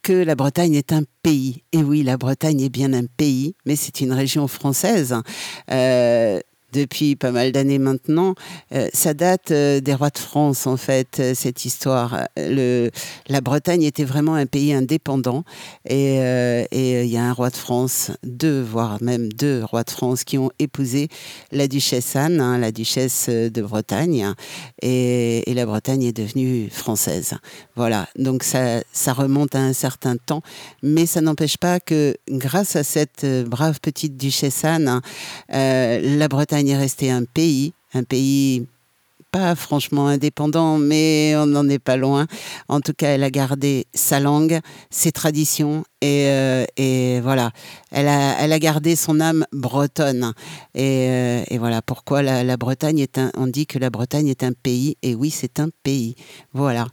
[0.03, 1.63] que la Bretagne est un pays.
[1.73, 5.15] Et oui, la Bretagne est bien un pays, mais c'est une région française.
[5.71, 6.39] Euh,
[6.73, 8.35] depuis pas mal d'années maintenant.
[8.73, 12.27] Euh, ça date euh, des rois de France, en fait, euh, cette histoire.
[12.35, 15.43] La Bretagne était vraiment un pays indépendant
[15.87, 16.15] et
[16.71, 20.37] il y a un roi de France, deux, voire même deux rois de France qui
[20.37, 21.07] ont épousé
[21.51, 24.33] la duchesse Anne, hein, la duchesse de Bretagne,
[24.81, 27.33] et, la Bretagne est devenue française.
[27.75, 28.81] Voilà, donc ça,
[29.13, 30.41] remonte à un certain temps,
[30.83, 35.01] mais ça n'empêche pas que grâce à cette brave petite duchesse Anne,
[35.49, 38.65] la Bretagne est restée un pays, un pays
[39.31, 42.25] pas franchement indépendant, mais on n'en est pas loin.
[42.67, 44.59] En tout cas, elle a gardé sa langue,
[44.89, 47.51] ses traditions et, euh, et voilà,
[47.91, 50.33] elle a, gardé son âme bretonne.
[50.73, 53.31] Et, euh, voilà pourquoi la Bretagne est un.
[53.35, 56.15] On dit que la Bretagne est un pays, et oui, c'est un pays.
[56.53, 56.87] Voilà.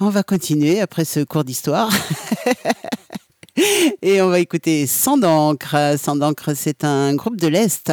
[0.00, 1.90] On va continuer après ce cours d'histoire.
[4.02, 5.96] Et on va écouter Sans d'encre.
[5.98, 7.92] Sans d'encre, c'est un groupe de l'Est,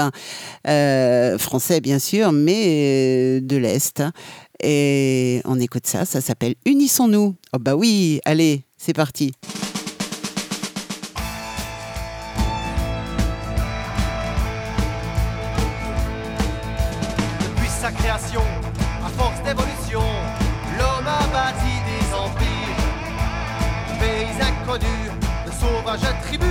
[0.67, 4.03] euh, français bien sûr, mais euh, de l'Est.
[4.61, 7.35] Et on écoute ça, ça s'appelle Unissons-nous.
[7.53, 9.31] Oh bah oui, allez, c'est parti.
[25.89, 26.48] I attribue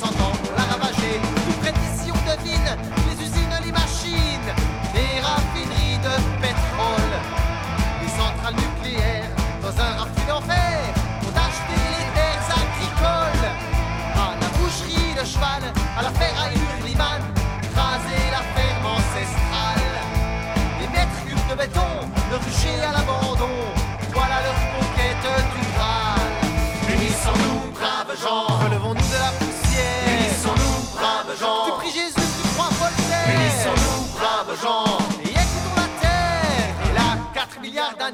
[0.00, 0.43] 上刀。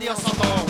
[0.00, 0.69] dia, Sodoma.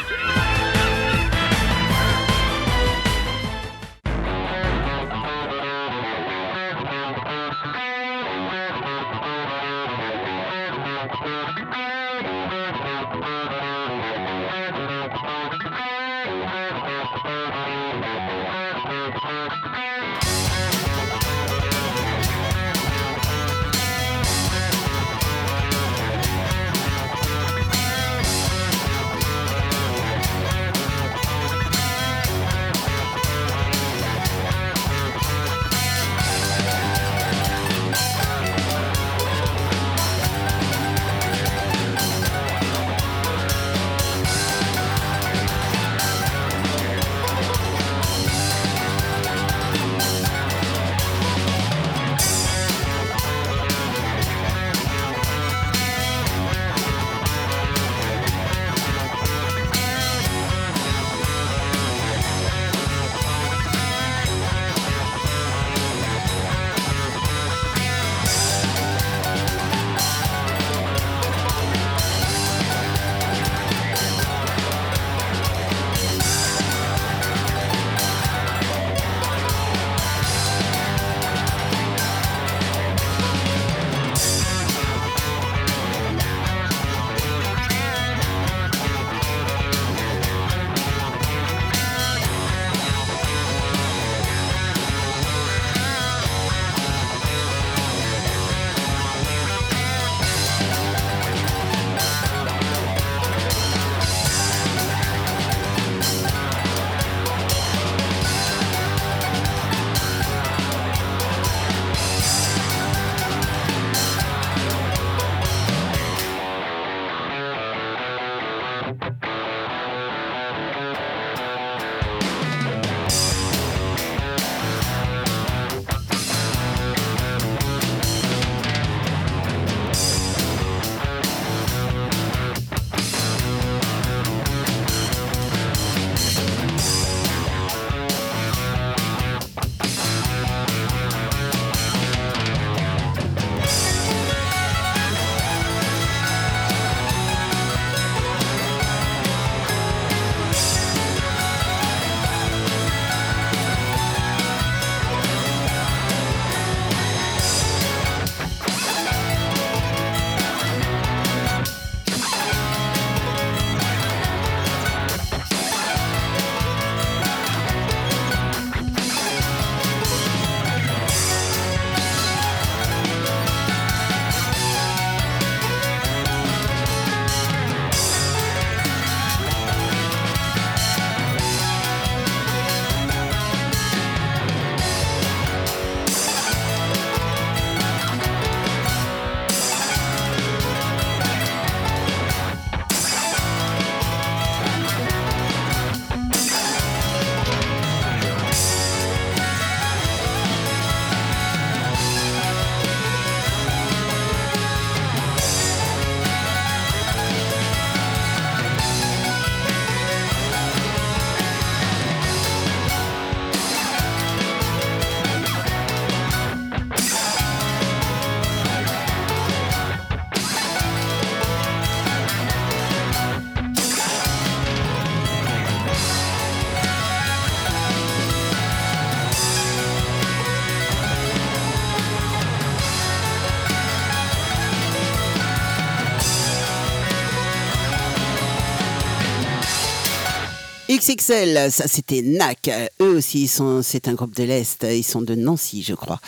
[241.01, 242.69] XXL, ça c'était NAC.
[243.01, 243.49] Eux aussi,
[243.81, 244.85] c'est un groupe de l'Est.
[244.89, 246.19] Ils sont de Nancy, je crois.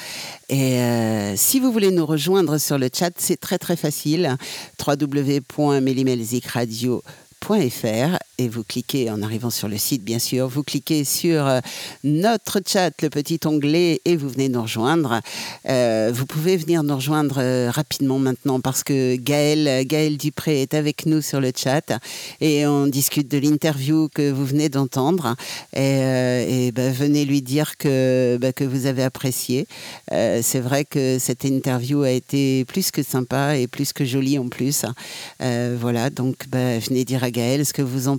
[0.49, 4.37] Et euh, si vous voulez nous rejoindre sur le chat, c'est très très facile.
[4.85, 7.01] www.melimelzikradio.com
[8.39, 11.59] et vous cliquez en arrivant sur le site bien sûr, vous cliquez sur euh,
[12.03, 15.21] notre chat, le petit onglet et vous venez nous rejoindre.
[15.69, 20.73] Euh, vous pouvez venir nous rejoindre euh, rapidement maintenant parce que Gaël, Gaël Dupré est
[20.73, 21.93] avec nous sur le chat
[22.41, 25.35] et on discute de l'interview que vous venez d'entendre
[25.75, 29.67] et, bah, venez lui dire que, bah, que vous avez apprécié.
[30.09, 34.47] C'est vrai que cette interview a été plus que sympa et plus que jolie en
[34.47, 34.85] plus.
[35.39, 38.17] voilà, donc bah, venez dire à Gaël ce que vous en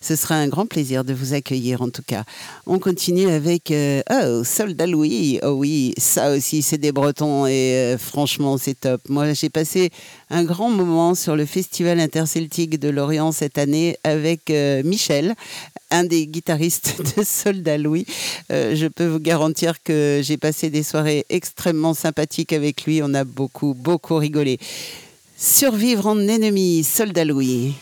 [0.00, 2.24] Ce sera un grand plaisir de vous accueillir en tout cas.
[2.66, 5.38] On continue avec euh, Oh, Soldat Louis.
[5.42, 9.00] Oh oui, ça aussi c'est des Bretons et euh, franchement c'est top.
[9.08, 9.90] Moi j'ai passé
[10.30, 15.34] un grand moment sur le Festival interceltique de Lorient cette année avec euh, Michel,
[15.92, 18.06] un des guitaristes de Soldat Louis.
[18.50, 23.00] je peux vous garantir que j'ai passé des soirées extrêmement sympathiques avec lui.
[23.02, 24.58] On a beaucoup, beaucoup rigolé.
[25.36, 27.74] Survivre en ennemi, Soldat Louis.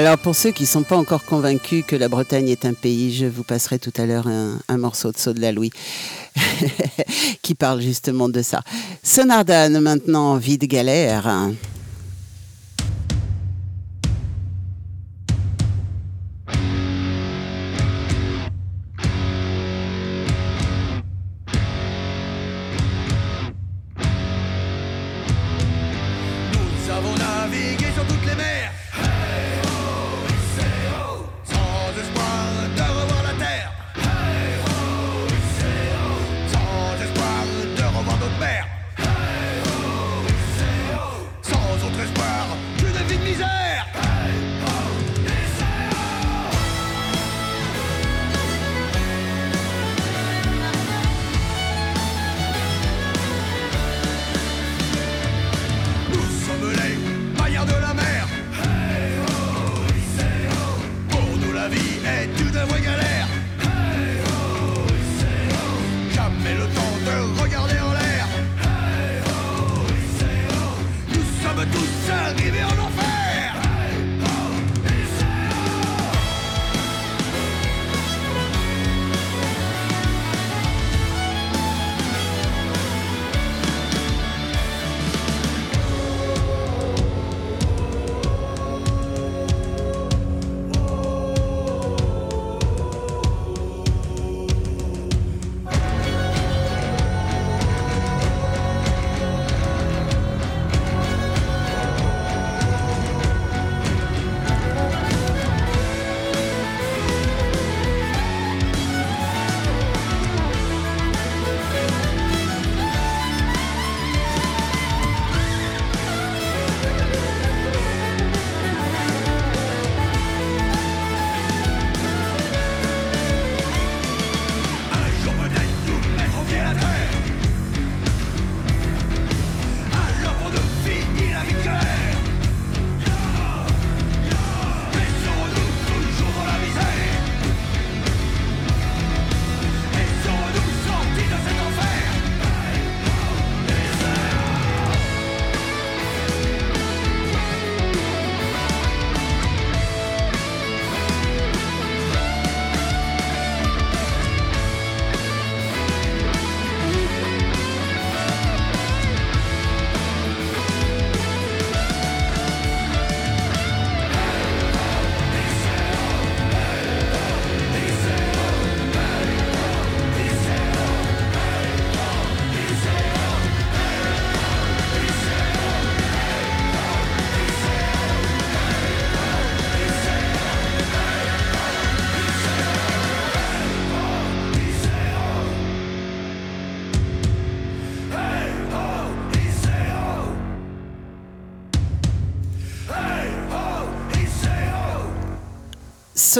[0.00, 3.14] Alors pour ceux qui ne sont pas encore convaincus que la Bretagne est un pays,
[3.14, 5.70] je vous passerai tout à l'heure un, morceau de Saut de la Louis
[7.42, 8.62] qui parle justement de ça.
[9.02, 11.50] Sonardan maintenant, vie de galère.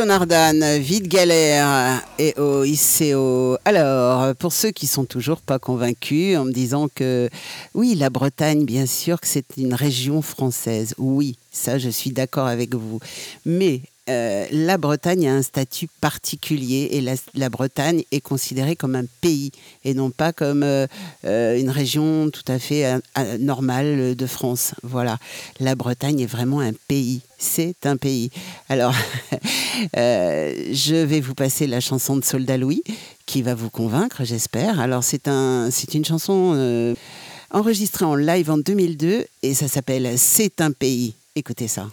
[0.00, 3.58] Sonardan, Vide Galère et au ICO.
[3.66, 7.28] Alors, pour ceux qui sont toujours pas convaincus en me disant que
[7.74, 10.94] oui, la Bretagne, bien sûr que c'est une région française.
[10.96, 12.98] Oui, ça, je suis d'accord avec vous.
[13.44, 17.00] Mais euh, la Bretagne a un statut particulier et
[17.34, 19.52] la, Bretagne est considérée comme un pays
[19.84, 20.86] et non pas comme euh,
[21.24, 23.00] euh, une région tout à fait
[23.38, 24.74] normale de France.
[24.82, 25.18] Voilà,
[25.60, 27.20] la Bretagne est vraiment un pays.
[27.38, 28.30] C'est un pays.
[28.68, 28.94] Alors,
[29.94, 32.82] je vais vous passer la chanson de Soldat Louis
[33.26, 34.80] qui va vous convaincre, j'espère.
[34.80, 36.94] Alors, c'est un, c'est une chanson
[37.50, 41.14] enregistrée en live en 2002 et ça s'appelle C'est un pays.
[41.36, 41.88] Écoutez ça.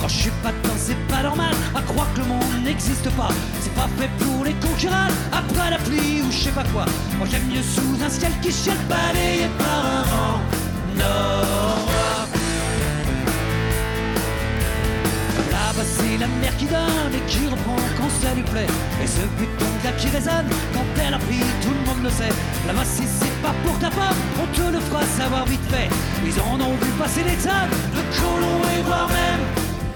[0.00, 3.28] Quand je suis pas dedans, c'est pas normal, à croire que le monde n'existe pas.
[3.60, 6.84] C'est pas fait pour les concurrents, après la pluie ou je sais pas quoi.
[7.18, 10.40] Moi j'aime mieux sous un ciel qui chiale, balayé par un vent
[10.96, 11.88] nord.
[15.50, 18.68] Là-bas c'est la mer qui donne et qui reprend quand ça lui plaît.
[19.02, 22.32] Et ce bouton là qui résonne quand elle a pris, tout le monde le sait.
[22.66, 25.88] Là-bas si c'est pas pour ta femme, on te le fera savoir vite fait.
[26.24, 27.74] Ils en ont vu passer des tonnes
[28.12, 29.44] journaux et voire même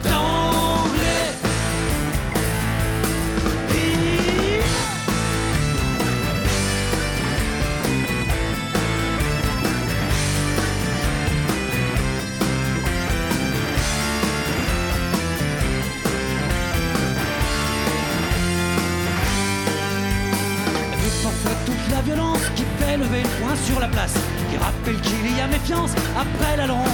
[0.05, 1.33] d'anglais.
[3.71, 4.61] Et...
[21.67, 24.15] toute la violence qui fait lever le poing sur la place,
[24.51, 26.94] qui rappelle qu'il y a méfiance après la longue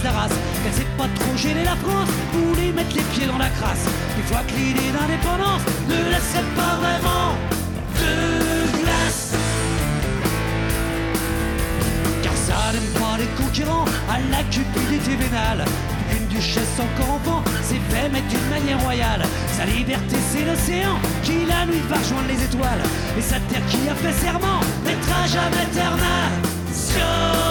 [0.00, 0.32] on vise la race.
[0.62, 3.86] Qu'elle sait pas trop gêner la France pour lui mettre les pieds dans la crasse.
[4.16, 7.36] Une fois que l'idée d'indépendance ne laissait pas vraiment
[7.98, 9.34] de glace.
[12.22, 15.64] Car ça n'aime pas les concurrents à la cupidité vénale.
[16.12, 19.22] Une duchesse encore enfant s'est fait mettre d'une manière royale.
[19.56, 22.82] Sa liberté, c'est l'océan qui la nuit va rejoindre les étoiles.
[23.18, 25.64] Et sa terre qui a fait serment n'être jamais
[26.72, 27.49] internationale.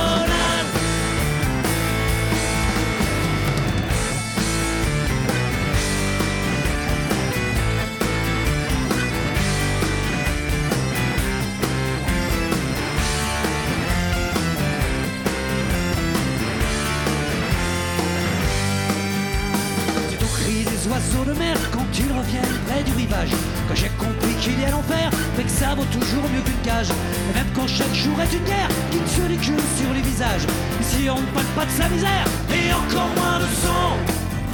[27.80, 30.46] Chaque jour est une guerre qui tue les queues sur les visages,
[30.82, 33.88] ici on ne parle pas de sa misère et encore moins de son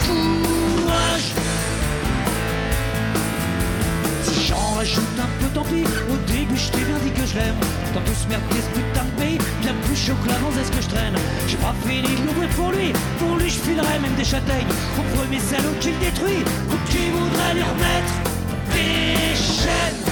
[0.05, 1.29] courage.
[4.21, 5.85] Si j'en rajoute un peu, tant pis.
[6.13, 7.59] Au début, je t'ai bien dit que je l'aime.
[7.95, 10.83] Dans tout ce merdier, ce putain de pays, bien plus chaud que l'avance, est-ce que
[10.83, 11.15] je traîne
[11.47, 12.93] J'ai pas fini de l'ouvrir pour lui.
[13.17, 14.73] Pour lui, je filerais même des châtaignes.
[14.99, 18.13] Au premier salaud qui le détruit, ou qui voudrait lui remettre
[18.75, 20.04] des chaînes?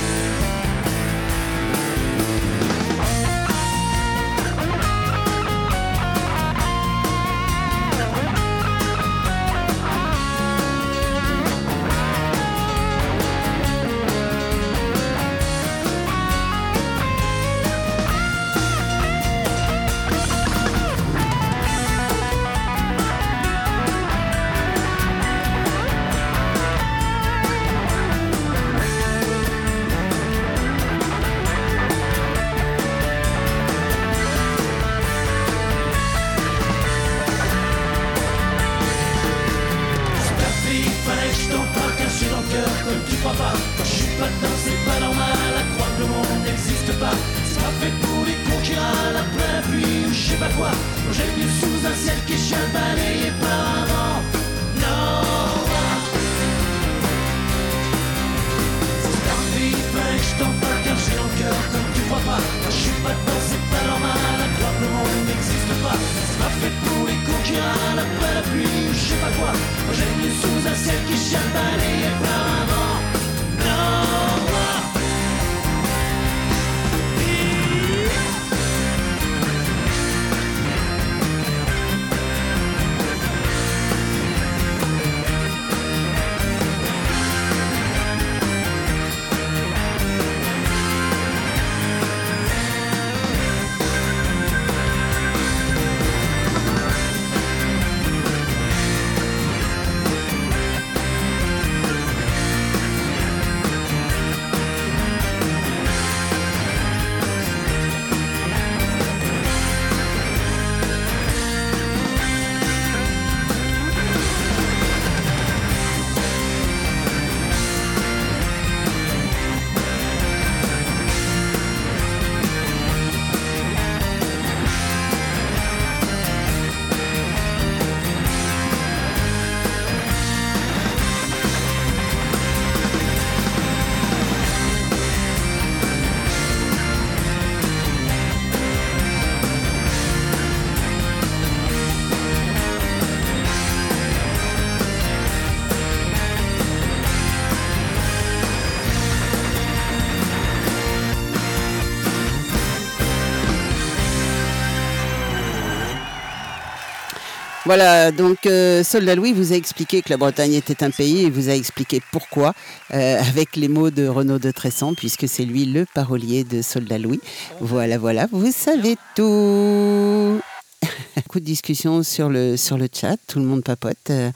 [157.66, 161.30] Voilà, donc euh, Soldat Louis vous a expliqué que la Bretagne était un pays et
[161.30, 162.54] vous a expliqué pourquoi
[162.94, 166.98] euh, avec les mots de Renaud de Tressan, puisque c'est lui le parolier de Soldat
[166.98, 167.22] Louis.
[167.62, 170.42] Voilà, voilà, vous savez tout.
[171.16, 174.10] Beaucoup de discussions sur le, sur le chat, tout le monde papote.
[174.10, 174.32] Euh,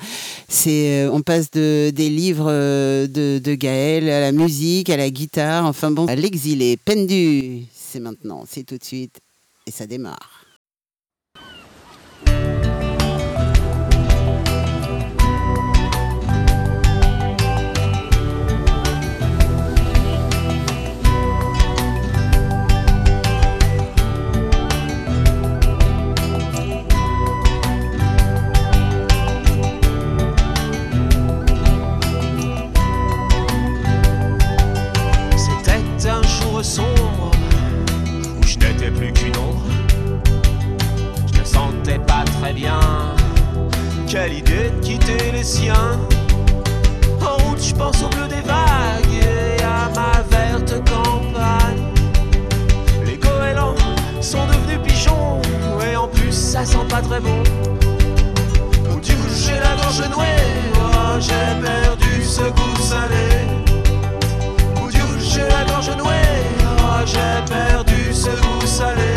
[0.48, 5.66] C'est, on passe de, des livres de, de Gaël à la musique, à la guitare,
[5.66, 6.78] enfin bon, à l'exilé.
[6.78, 9.20] Pendu, c'est maintenant, c'est tout de suite,
[9.66, 10.37] et ça démarre.
[36.64, 37.32] sombre
[38.40, 39.62] où je n'étais plus qu'une ombre.
[41.32, 42.80] Je ne sentais pas très bien.
[44.08, 46.00] Quelle idée de quitter les siens.
[47.22, 51.94] En route, je pense au bleu des vagues et à ma verte campagne.
[53.06, 53.76] Les goélands
[54.22, 55.42] sont devenus pigeons
[55.92, 57.44] et en plus, ça sent pas très bon.
[58.92, 60.26] Ou du coup, j'ai la gorge nouée.
[60.76, 63.67] Oh, j'ai perdu ce goût salé.
[67.08, 69.17] j'ai perdu ce goût salé.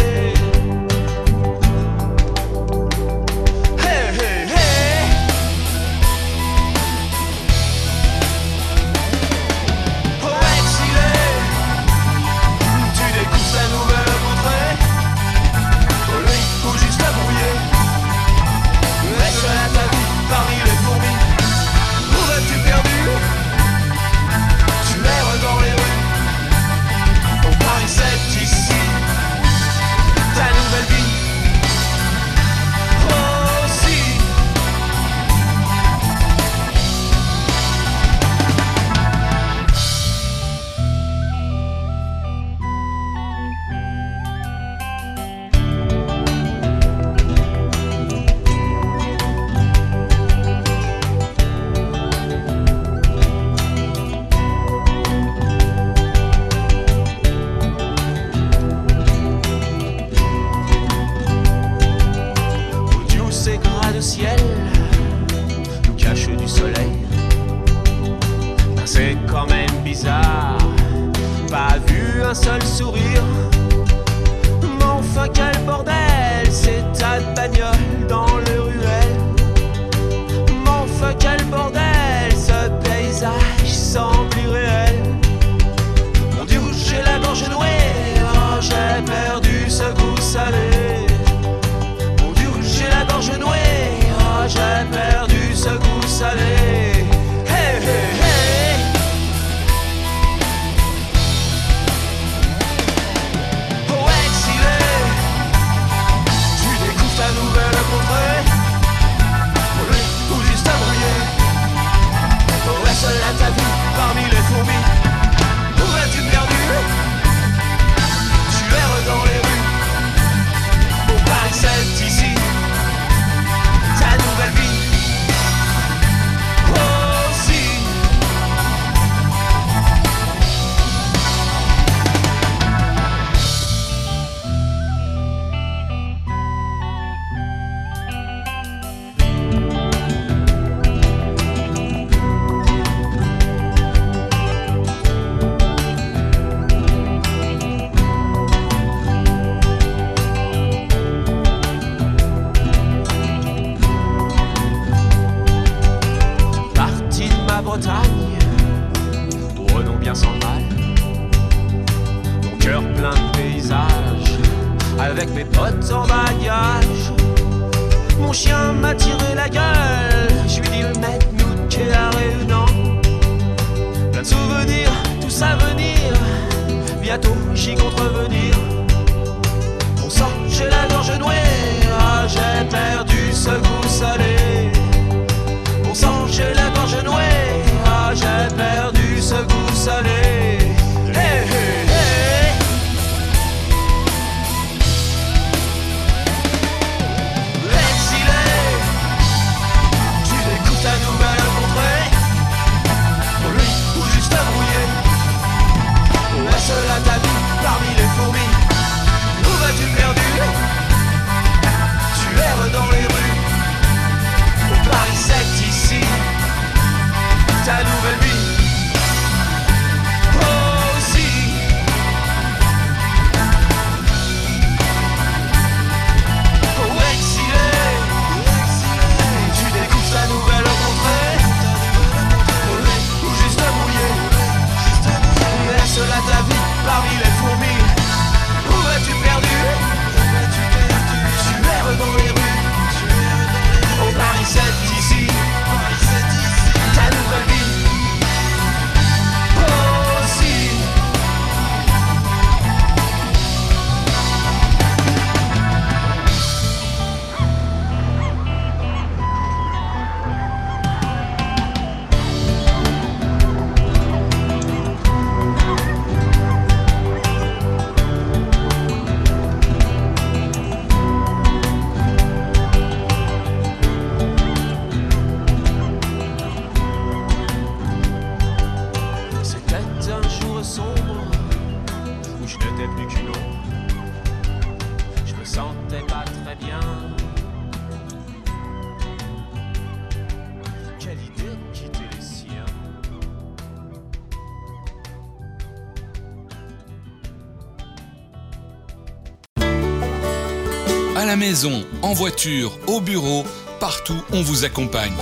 [301.50, 303.42] Maison, en voiture, au bureau,
[303.80, 305.16] partout on vous accompagne.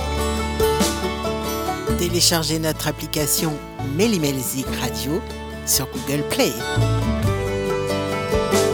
[1.97, 3.51] Téléchargez notre application
[3.95, 5.23] Mélimelzik Radio
[5.65, 6.51] sur Google Play.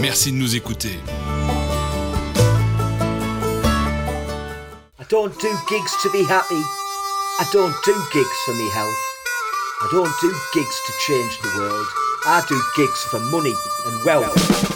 [0.01, 0.99] Merci de nous écouter.
[4.99, 6.61] I don't do gigs to be happy.
[7.39, 9.01] I don't do gigs for me health.
[9.81, 11.87] I don't do gigs to change the world.
[12.27, 13.53] I do gigs for money
[13.85, 14.74] and wealth.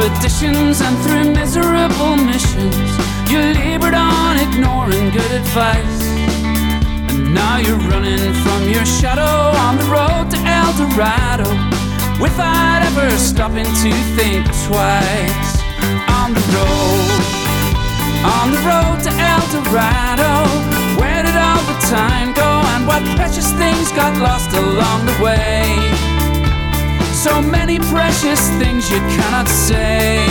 [0.00, 2.88] Expeditions and through miserable missions,
[3.28, 6.02] you labored on ignoring good advice.
[7.10, 11.50] And now you're running from your shadow on the road to El Dorado
[12.22, 15.50] without ever stopping to think twice.
[16.14, 17.18] On the road,
[18.22, 20.46] on the road to El Dorado,
[21.00, 26.07] where did all the time go and what precious things got lost along the way?
[27.18, 30.24] So many precious things you cannot say.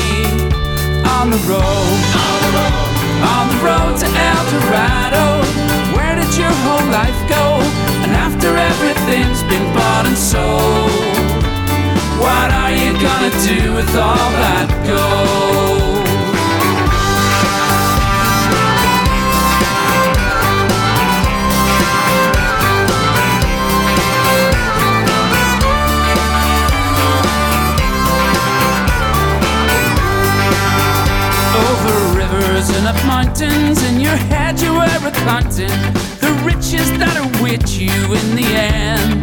[1.19, 2.87] On the road, on the road,
[3.27, 5.25] on the road to El Dorado.
[5.97, 7.59] Where did your whole life go?
[8.03, 10.89] And after everything's been bought and sold,
[12.23, 15.86] what are you gonna do with all that gold?
[31.67, 35.75] Over rivers and up mountains, in your head you were recounting
[36.23, 39.19] the riches that await you in the end.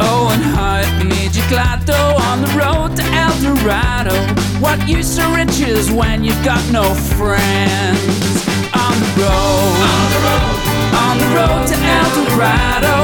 [0.00, 4.16] Oh, and how it made you glad though on the road to El Dorado.
[4.64, 8.40] What use are riches when you've got no friends?
[8.72, 10.56] On the road, on the road,
[11.04, 12.96] on the road to El Dorado.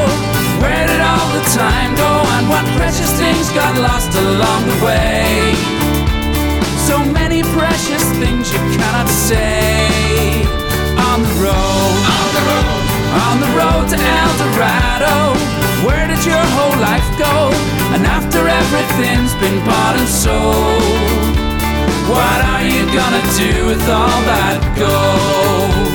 [0.64, 5.71] Where did all the time go and what precious things got lost along the way?
[6.92, 10.44] So many precious things you cannot say.
[11.08, 12.82] On the road, on the road,
[13.28, 15.16] on the road to El Dorado.
[15.86, 17.48] Where did your whole life go?
[17.94, 21.32] And after everything's been bought and sold,
[22.12, 25.91] what are you gonna do with all that gold?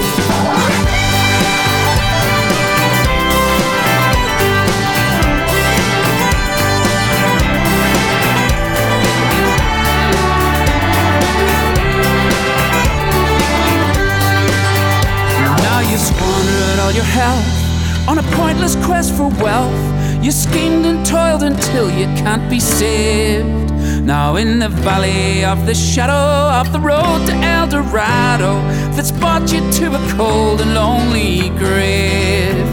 [16.97, 20.23] Your health on a pointless quest for wealth.
[20.23, 23.71] You schemed and toiled until you can't be saved.
[24.03, 26.25] Now in the valley of the shadow
[26.59, 28.53] of the road to El Dorado,
[28.95, 32.65] that's brought you to a cold and lonely grave.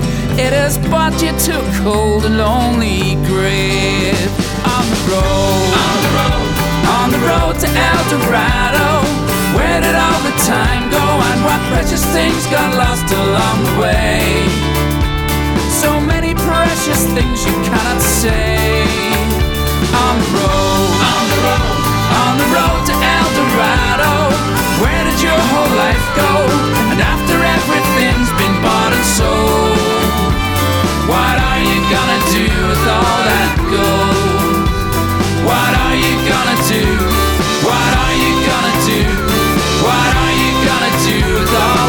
[0.44, 4.30] It has brought you to a cold and lonely grave.
[4.74, 6.50] On the road, on the road,
[6.98, 9.03] on the road to El Dorado.
[9.54, 14.18] Where did all the time go and what precious things got lost along the way?
[15.70, 18.82] So many precious things you cannot say.
[19.94, 21.78] On the road, on the road,
[22.22, 24.12] on the road to El Dorado.
[24.82, 26.30] Where did your whole life go?
[26.90, 29.78] And after everything's been bought and sold,
[31.06, 34.66] what are you gonna do with all that gold?
[35.46, 36.84] What are you gonna do?
[37.62, 39.23] What are you gonna do?
[41.46, 41.83] Do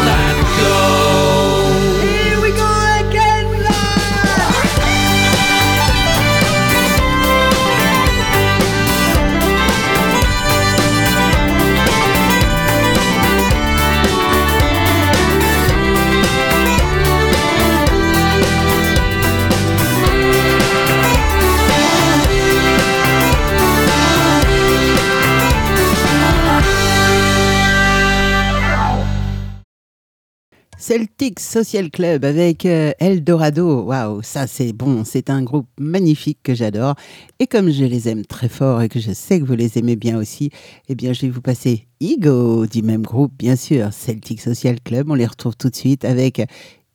[30.86, 33.82] Celtic Social Club avec euh, Eldorado.
[33.82, 36.94] Waouh, ça c'est bon, c'est un groupe magnifique que j'adore.
[37.40, 39.96] Et comme je les aime très fort et que je sais que vous les aimez
[39.96, 40.50] bien aussi,
[40.88, 45.10] eh bien je vais vous passer Ego du même groupe, bien sûr, Celtic Social Club.
[45.10, 46.40] On les retrouve tout de suite avec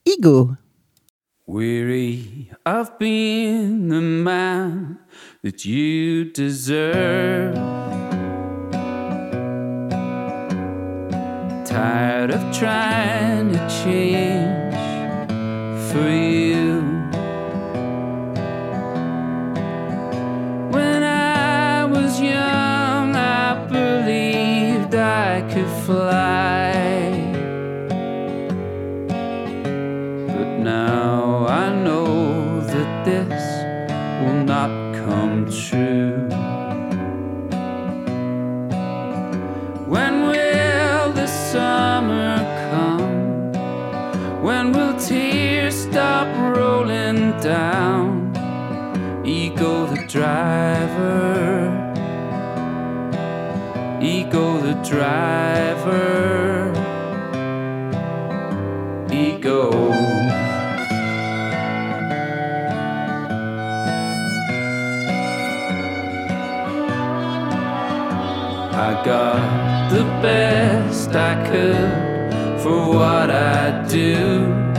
[0.05, 0.51] Ego.
[1.45, 4.99] Weary of being the man
[5.43, 8.20] that you deserve.
[11.72, 14.76] tired of trying to change
[15.89, 16.81] for you.
[20.76, 26.51] When I was young, I believed I could fly.
[47.52, 48.32] down.
[49.26, 51.19] Ego the driver.
[54.02, 56.72] Ego the driver.
[59.11, 59.64] Ego.
[68.88, 74.70] I got the best I could for what I do.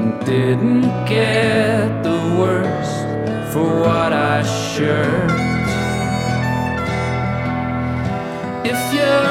[0.00, 3.00] and didn't get the worst
[3.52, 5.32] for what I shirked.
[8.72, 9.30] If your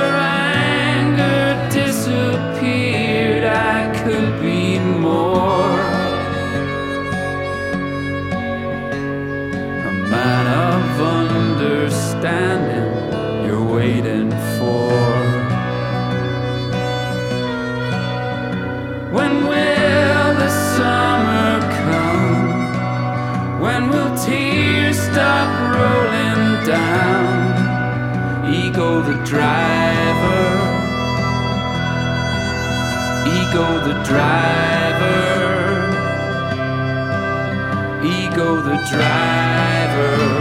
[0.96, 5.80] anger disappeared, I could be more
[9.90, 12.39] a man of understanding.
[38.70, 40.39] the driver.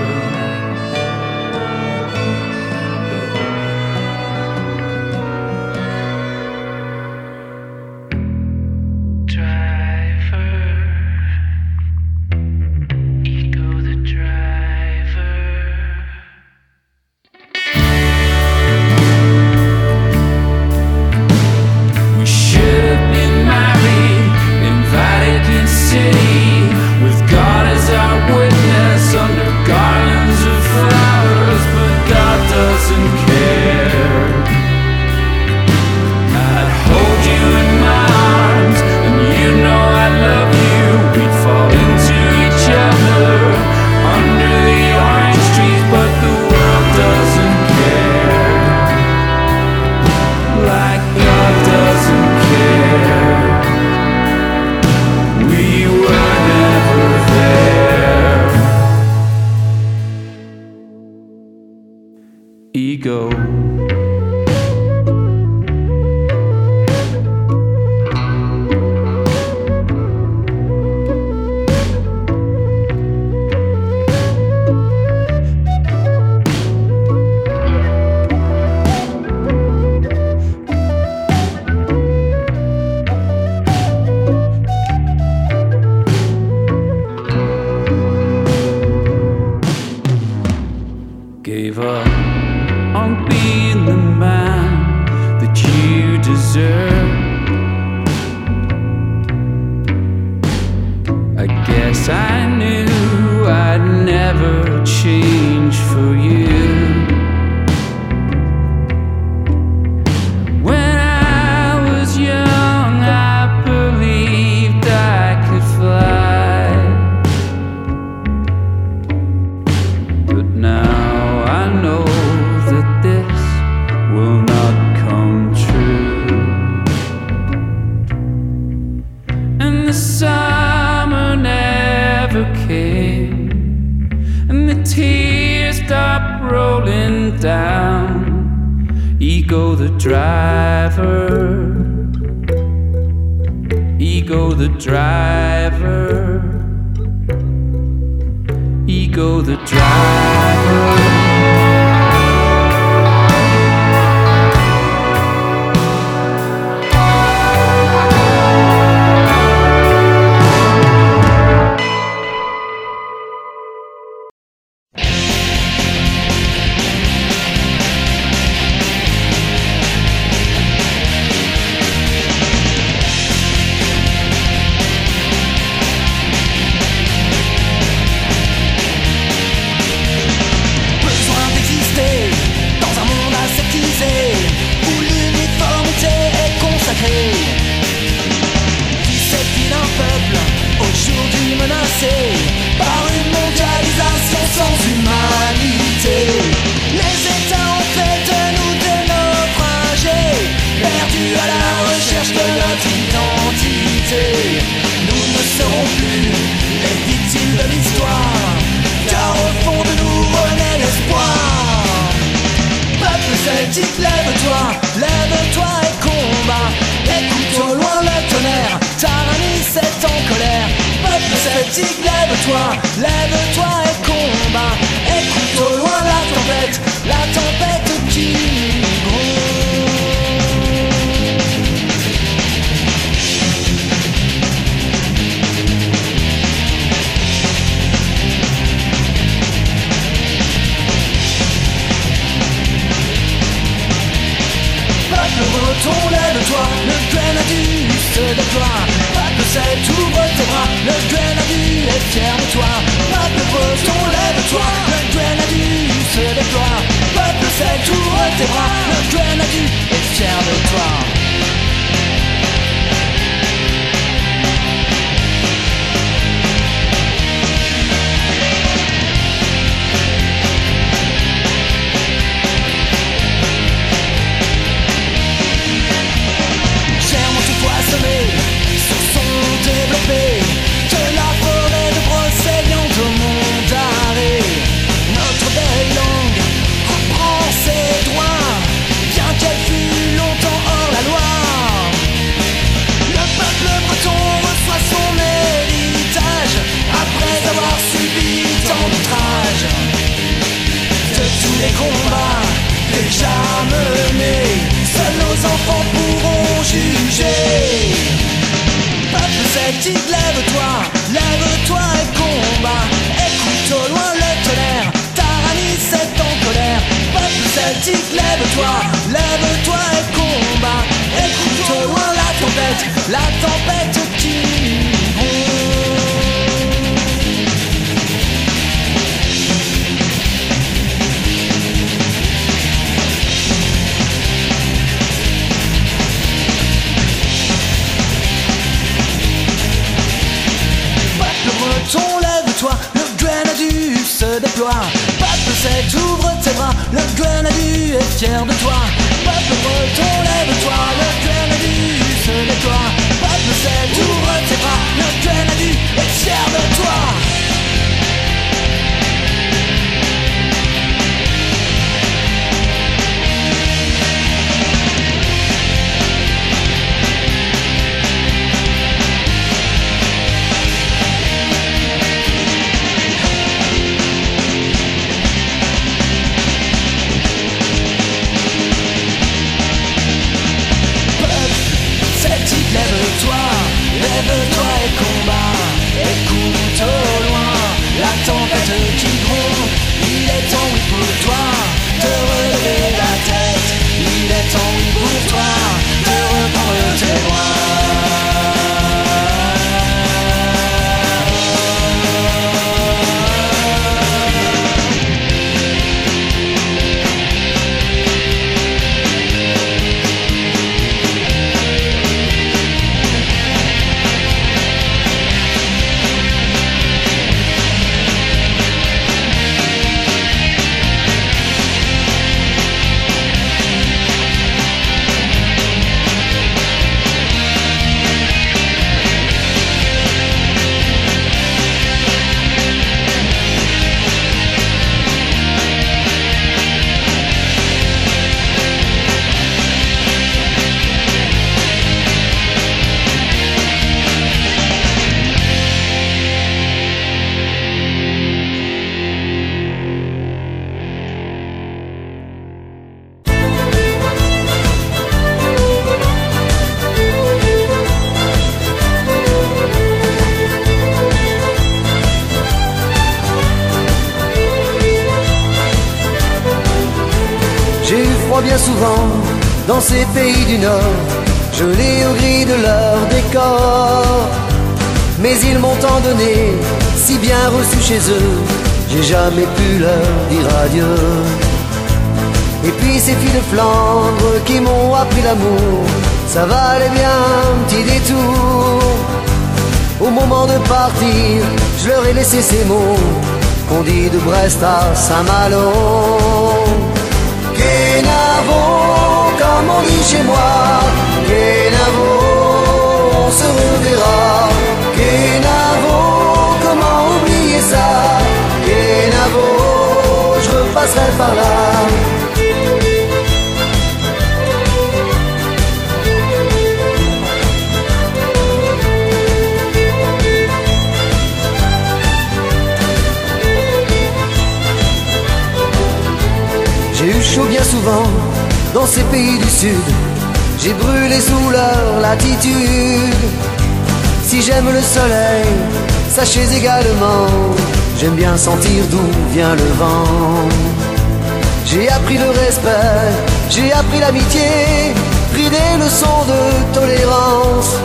[545.33, 547.77] Pris des leçons de tolérance.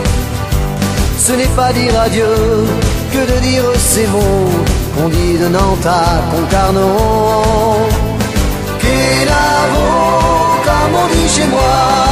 [1.18, 2.34] Ce n'est pas dire adieu
[3.12, 4.50] que de dire ces mots
[4.96, 7.88] qu'on dit de Nantes à Concarneau.
[8.80, 9.86] Kenavo,
[10.64, 12.03] comme on dit chez moi,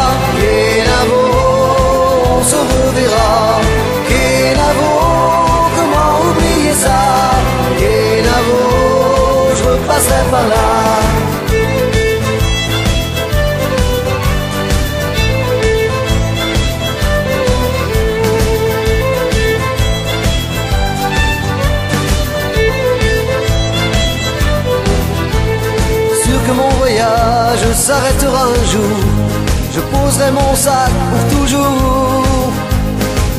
[30.31, 32.23] Mon sac pour toujours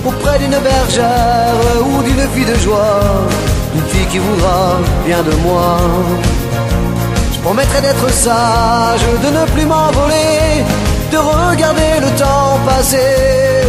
[0.05, 2.99] auprès d'une bergère ou d'une fille de joie,
[3.73, 5.77] une fille qui voudra bien de moi.
[7.33, 10.65] Je promettrai d'être sage, de ne plus m'envoler,
[11.09, 13.63] de regarder le temps passer.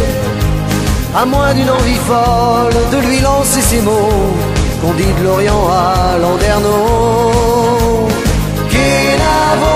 [1.15, 4.35] À moins d'une envie folle de lui lancer ces mots
[4.81, 8.09] qu'on dit de l'Orient à Landerneau.
[8.69, 9.75] Kenavo,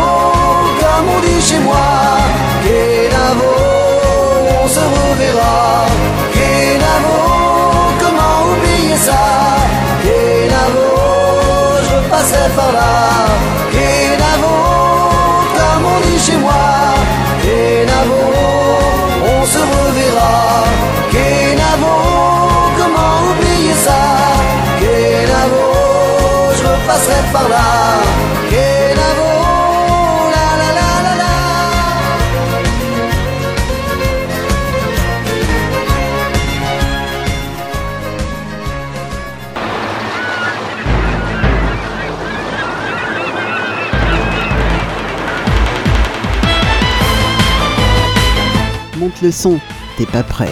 [0.82, 1.88] comme on dit chez moi,
[2.80, 3.52] Kenavo,
[4.64, 5.56] on se reverra.
[8.02, 9.22] Comment oublier ça?
[11.84, 12.92] Je repasserai par là.
[15.58, 16.64] Comme on dit chez moi,
[19.34, 20.36] on se reverra.
[22.78, 24.02] Comment oublier ça?
[26.58, 27.89] Je repasserai par là.
[49.32, 49.60] Son,
[49.98, 50.52] t'es pas prêt.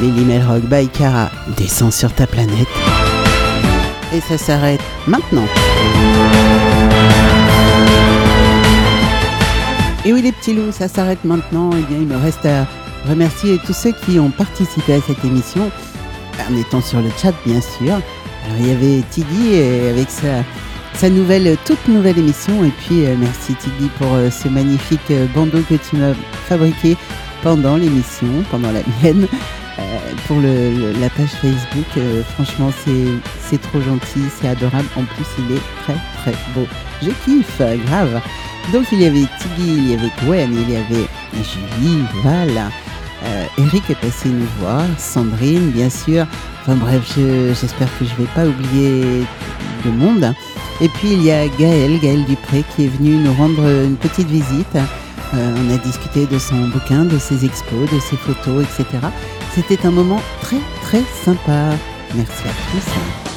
[0.00, 2.68] Lily Melrock by Cara descend sur ta planète.
[4.12, 5.46] Et ça s'arrête maintenant.
[10.04, 11.70] Et oui les petits loups, ça s'arrête maintenant.
[11.72, 12.66] Et bien il me reste à
[13.08, 15.70] remercier tous ceux qui ont participé à cette émission.
[16.48, 17.94] En étant sur le chat bien sûr.
[17.94, 20.44] Alors il y avait Tiggy et avec sa,
[20.94, 22.64] sa nouvelle, toute nouvelle émission.
[22.64, 26.14] Et puis euh, merci Tiggy pour euh, ce magnifique euh, bandeau que tu m'as
[26.48, 26.96] fabriqué
[27.42, 29.26] pendant l'émission, pendant la mienne.
[29.78, 29.82] Euh,
[30.26, 32.70] pour le, le- la page Facebook, euh, franchement,
[33.46, 34.86] c'est trop gentil, c'est adorable.
[34.96, 36.66] En plus, il est très très beau.
[37.02, 38.22] Je kiffe, grave.
[38.72, 42.70] Donc, il y avait Tiggy, il y avait Gwen, il y avait Julie, Val.
[43.24, 46.26] euh, Eric est passé nous voir, Sandrine, bien sûr.
[46.62, 49.24] Enfin bref, je- j'espère que je vais pas oublier
[49.84, 50.32] de monde.
[50.80, 54.28] Et puis il y a Gaël, Gaël Dupré, qui est venu nous rendre une petite
[54.28, 54.78] visite.
[55.34, 58.86] Euh, on a discuté de son bouquin, de ses expos, de ses photos, etc.
[59.54, 61.70] C'était un moment très très sympa.
[62.14, 63.35] Merci à tous.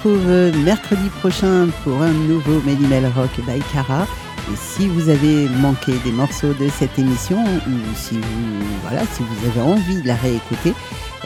[0.00, 4.06] Retrouve euh, mercredi prochain pour un nouveau Mélimel Rock by Cara.
[4.50, 9.22] Et si vous avez manqué des morceaux de cette émission, ou si vous, voilà, si
[9.22, 10.72] vous avez envie de la réécouter,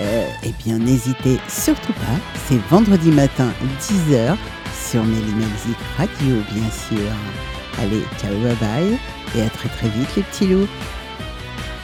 [0.01, 2.19] euh, eh bien n'hésitez surtout pas.
[2.49, 4.37] C'est vendredi matin 10h
[4.91, 7.13] sur Zik Radio, bien sûr.
[7.81, 8.99] Allez, ciao, bye bye.
[9.37, 10.69] Et à très très vite les petits loups.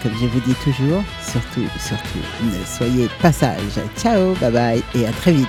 [0.02, 3.80] comme je vous dis toujours, surtout, surtout, ne soyez pas sages.
[3.96, 5.48] Ciao, bye bye et à très vite.